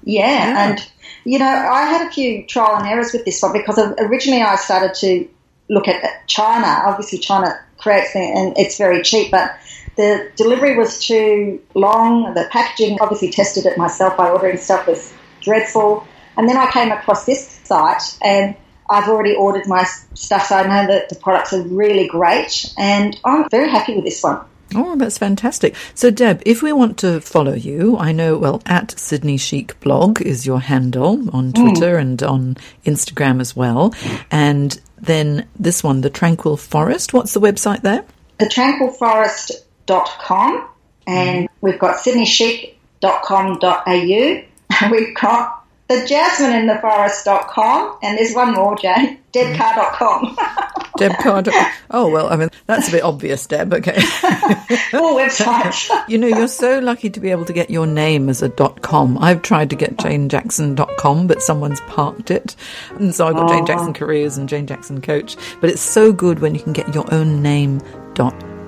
Yeah, 0.05 0.27
Yeah. 0.27 0.69
and 0.71 0.87
you 1.25 1.39
know, 1.39 1.47
I 1.47 1.85
had 1.85 2.07
a 2.07 2.11
few 2.11 2.47
trial 2.47 2.77
and 2.77 2.87
errors 2.87 3.13
with 3.13 3.25
this 3.25 3.41
one 3.43 3.53
because 3.53 3.79
originally 3.99 4.43
I 4.43 4.57
started 4.57 4.95
to 5.01 5.29
look 5.69 5.89
at 5.89 6.27
China. 6.27 6.67
Obviously, 6.87 7.19
China 7.19 7.59
creates 7.79 8.15
and 8.15 8.57
it's 8.57 8.79
very 8.79 9.03
cheap, 9.03 9.31
but 9.31 9.57
the 9.97 10.31
delivery 10.37 10.77
was 10.77 11.05
too 11.05 11.61
long. 11.75 12.35
The 12.35 12.49
packaging, 12.51 12.99
obviously, 13.01 13.31
tested 13.31 13.67
it 13.67 13.79
myself 13.79 14.17
by 14.17 14.31
ordering 14.31 14.57
stuff 14.57 14.87
was 14.87 15.13
dreadful. 15.41 16.07
And 16.37 16.49
then 16.49 16.57
I 16.57 16.71
came 16.71 16.91
across 16.91 17.27
this 17.27 17.47
site 17.65 18.17
and 18.23 18.57
I've 18.89 19.09
already 19.09 19.35
ordered 19.35 19.67
my 19.67 19.85
stuff, 20.15 20.47
so 20.47 20.57
I 20.57 20.63
know 20.65 20.87
that 20.93 21.09
the 21.09 21.15
products 21.15 21.53
are 21.53 21.63
really 21.63 22.07
great, 22.09 22.75
and 22.77 23.19
I'm 23.25 23.49
very 23.49 23.71
happy 23.71 23.95
with 23.95 24.05
this 24.05 24.23
one. 24.23 24.45
Oh, 24.75 24.97
that's 24.97 25.19
fantastic. 25.19 25.75
So, 25.95 26.11
Deb, 26.11 26.43
if 26.47 26.63
we 26.63 26.73
want 26.73 26.99
to 26.99 27.21
follow 27.21 27.55
you, 27.55 27.97
I 27.99 28.13
know, 28.13 28.39
well, 28.39 28.63
at 28.67 28.99
Sydney 28.99 29.37
Chic 29.37 29.79
Blog 29.81 30.21
is 30.21 30.47
your 30.47 30.61
handle 30.61 31.29
on 31.35 31.51
hmm. 31.51 31.63
Twitter 31.63 31.97
and 31.97 32.23
on 32.23 32.57
Instagram 32.85 33.41
as 33.41 33.57
well. 33.57 33.95
And 34.31 34.81
then 34.99 35.49
this 35.59 35.83
one, 35.83 36.01
The 36.01 36.11
Tranquil 36.11 36.57
Forest, 36.57 37.13
what's 37.13 37.35
the 37.35 37.41
website 37.41 37.83
there? 37.83 38.05
the 38.43 38.49
tranquilforest.com 38.49 40.69
and 41.07 41.49
we've 41.61 41.79
got 41.79 41.97
sydneychic.com.au 41.97 43.87
and 44.81 44.91
we've 44.91 45.15
got 45.15 45.62
the 45.93 46.07
jasmine 46.07 46.55
in 46.55 46.67
the 46.67 46.79
forest.com 46.81 47.99
and 48.03 48.19
there's 48.19 48.35
one 48.35 48.55
more 48.55 48.77
jane 48.77 49.19
debcarr.com 49.33 50.37
Deb 50.99 51.13
Carter. 51.23 51.53
Oh, 51.91 52.11
well, 52.11 52.31
I 52.31 52.37
mean, 52.37 52.51
that's 52.67 52.89
a 52.89 52.91
bit 52.93 53.03
obvious, 53.03 53.47
Deb. 53.47 53.73
Okay. 53.73 53.93
all 54.93 55.17
websites 55.17 55.89
You 56.09 56.19
know, 56.19 56.27
you're 56.27 56.47
so 56.49 56.81
lucky 56.81 57.09
to 57.09 57.19
be 57.19 57.31
able 57.31 57.47
to 57.47 57.53
get 57.55 57.71
your 57.71 57.87
name 57.87 58.29
as 58.29 58.43
a 58.43 58.51
dot 58.51 58.83
.com. 58.83 59.17
I've 59.19 59.41
tried 59.41 59.71
to 59.71 59.77
get 59.77 59.97
janejackson.com, 59.97 61.27
but 61.27 61.41
someone's 61.41 61.81
parked 61.83 62.31
it. 62.31 62.57
And 62.99 63.15
so 63.15 63.27
I've 63.27 63.35
got 63.35 63.49
Jane 63.49 63.63
ah. 63.63 63.67
Jackson 63.67 63.95
Careers 63.95 64.37
and 64.37 64.49
Jane 64.49 64.67
Jackson 64.67 65.01
Coach. 65.01 65.37
But 65.63 65.71
it's 65.71 65.81
so 65.81 66.13
good 66.13 66.41
when 66.41 66.55
you 66.55 66.61
can 66.61 66.75
get 66.75 66.95
your 66.95 67.13
own 67.13 67.43
name 67.43 67.81
com. 68.15 68.62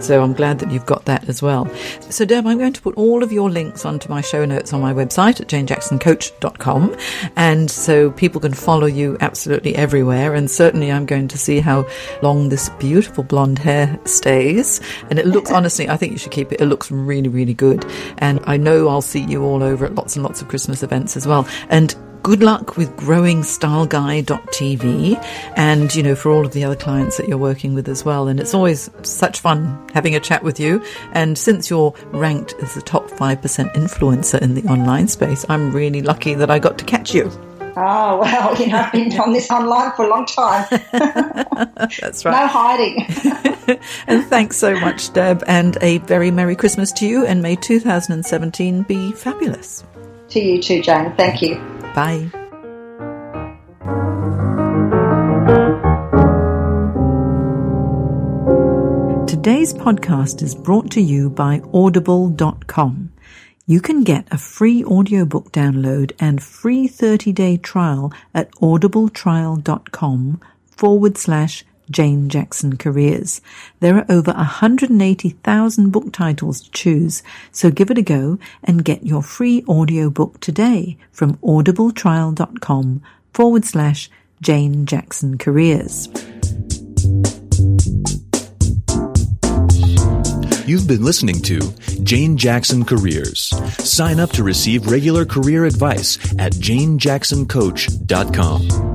So 0.00 0.22
I'm 0.22 0.32
glad 0.32 0.58
that 0.60 0.70
you've 0.70 0.86
got 0.86 1.04
that 1.06 1.28
as 1.28 1.42
well. 1.42 1.68
So 2.10 2.24
Deb, 2.24 2.46
I'm 2.46 2.58
going 2.58 2.72
to 2.72 2.80
put 2.80 2.94
all 2.96 3.22
of 3.22 3.32
your 3.32 3.50
links 3.50 3.84
onto 3.84 4.08
my 4.08 4.20
show 4.20 4.44
notes 4.44 4.72
on 4.72 4.80
my 4.80 4.92
website 4.92 5.40
at 5.40 5.48
janejacksoncoach.com. 5.48 6.96
And 7.36 7.70
so 7.70 8.10
people 8.12 8.40
can 8.40 8.54
follow 8.54 8.86
you 8.86 9.16
absolutely 9.20 9.74
everywhere. 9.76 10.34
And 10.34 10.50
certainly 10.50 10.92
I'm 10.92 11.06
going 11.06 11.28
to 11.28 11.38
see 11.38 11.60
how 11.60 11.86
long 12.22 12.48
this 12.48 12.68
beautiful 12.78 13.24
blonde 13.24 13.58
hair 13.58 13.98
stays. 14.04 14.80
And 15.10 15.18
it 15.18 15.26
looks, 15.26 15.50
honestly, 15.58 15.88
I 15.88 15.96
think 15.96 16.12
you 16.12 16.18
should 16.18 16.32
keep 16.32 16.52
it. 16.52 16.60
It 16.60 16.66
looks 16.66 16.90
really, 16.90 17.28
really 17.28 17.54
good. 17.54 17.84
And 18.18 18.40
I 18.44 18.56
know 18.56 18.88
I'll 18.88 19.02
see 19.02 19.24
you 19.24 19.44
all 19.44 19.62
over 19.62 19.84
at 19.86 19.94
lots 19.94 20.16
and 20.16 20.22
lots 20.22 20.42
of 20.42 20.48
Christmas 20.48 20.82
events 20.82 21.16
as 21.16 21.26
well. 21.26 21.46
And 21.68 21.94
good 22.24 22.42
luck 22.42 22.78
with 22.78 22.96
growing 22.96 23.42
styleguy.tv 23.42 25.22
and, 25.56 25.94
you 25.94 26.02
know, 26.02 26.14
for 26.14 26.32
all 26.32 26.46
of 26.46 26.52
the 26.52 26.64
other 26.64 26.74
clients 26.74 27.18
that 27.18 27.28
you're 27.28 27.36
working 27.36 27.74
with 27.74 27.86
as 27.86 28.02
well. 28.02 28.28
And 28.28 28.40
it's 28.40 28.54
always 28.54 28.90
such 29.02 29.40
fun 29.40 29.90
having 29.92 30.14
a 30.14 30.20
chat 30.20 30.42
with 30.42 30.58
you. 30.58 30.82
And 31.12 31.36
since 31.36 31.68
you're 31.68 31.94
ranked 32.06 32.54
as 32.62 32.74
the 32.74 32.80
top 32.80 33.10
5% 33.10 33.74
influencer 33.74 34.40
in 34.40 34.54
the 34.54 34.62
online 34.64 35.06
space, 35.06 35.44
I'm 35.50 35.70
really 35.70 36.00
lucky 36.00 36.32
that 36.32 36.50
I 36.50 36.58
got 36.58 36.78
to 36.78 36.84
catch 36.86 37.14
you. 37.14 37.30
Oh, 37.76 38.20
well, 38.20 38.58
you 38.58 38.68
know, 38.68 38.78
I've 38.78 38.92
been 38.92 39.12
on 39.20 39.34
this 39.34 39.50
online 39.50 39.92
for 39.92 40.06
a 40.06 40.08
long 40.08 40.24
time. 40.24 40.66
That's 40.92 42.24
right. 42.24 42.40
No 42.40 42.46
hiding. 42.46 43.78
and 44.06 44.24
thanks 44.24 44.56
so 44.56 44.80
much, 44.80 45.12
Deb, 45.12 45.44
and 45.46 45.76
a 45.82 45.98
very 45.98 46.30
Merry 46.30 46.56
Christmas 46.56 46.90
to 46.92 47.06
you, 47.06 47.26
and 47.26 47.42
may 47.42 47.56
2017 47.56 48.82
be 48.84 49.12
fabulous. 49.12 49.84
To 50.30 50.40
you 50.40 50.62
too, 50.62 50.80
Jane. 50.80 51.12
Thank 51.16 51.42
you. 51.42 51.73
Bye. 51.94 52.30
Today's 59.26 59.74
podcast 59.74 60.42
is 60.42 60.54
brought 60.54 60.90
to 60.92 61.00
you 61.00 61.28
by 61.28 61.60
Audible.com. 61.72 63.12
You 63.66 63.80
can 63.80 64.02
get 64.02 64.26
a 64.32 64.38
free 64.38 64.82
audiobook 64.84 65.52
download 65.52 66.12
and 66.18 66.42
free 66.42 66.86
30 66.88 67.32
day 67.32 67.56
trial 67.58 68.12
at 68.34 68.50
audibletrial.com 68.52 70.40
forward 70.64 71.18
slash 71.18 71.64
Jane 71.90 72.28
Jackson 72.28 72.76
Careers. 72.76 73.40
There 73.80 73.96
are 73.96 74.06
over 74.08 74.32
180,000 74.32 75.90
book 75.90 76.12
titles 76.12 76.60
to 76.62 76.70
choose, 76.70 77.22
so 77.52 77.70
give 77.70 77.90
it 77.90 77.98
a 77.98 78.02
go 78.02 78.38
and 78.62 78.84
get 78.84 79.06
your 79.06 79.22
free 79.22 79.64
audiobook 79.68 80.40
today 80.40 80.96
from 81.12 81.36
audibletrial.com 81.38 83.02
forward 83.32 83.64
slash 83.64 84.10
Jane 84.40 84.86
Jackson 84.86 85.38
Careers. 85.38 86.08
You've 90.66 90.88
been 90.88 91.04
listening 91.04 91.42
to 91.42 91.60
Jane 92.02 92.38
Jackson 92.38 92.86
Careers. 92.86 93.50
Sign 93.84 94.18
up 94.18 94.30
to 94.30 94.42
receive 94.42 94.86
regular 94.86 95.26
career 95.26 95.66
advice 95.66 96.16
at 96.38 96.54
janejacksoncoach.com. 96.54 98.93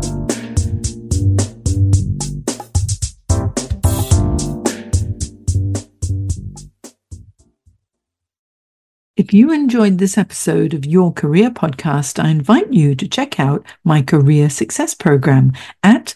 If 9.20 9.34
you 9.34 9.52
enjoyed 9.52 9.98
this 9.98 10.18
episode 10.18 10.74
of 10.74 10.86
Your 10.86 11.12
Career 11.12 11.52
Podcast, 11.52 12.24
I 12.24 12.30
invite 12.30 12.72
you 12.72 12.96
to 12.96 13.06
check 13.06 13.38
out 13.38 13.66
my 13.84 14.02
Career 14.02 14.50
Success 14.50 14.94
Program 14.94 15.52
at 15.84 16.16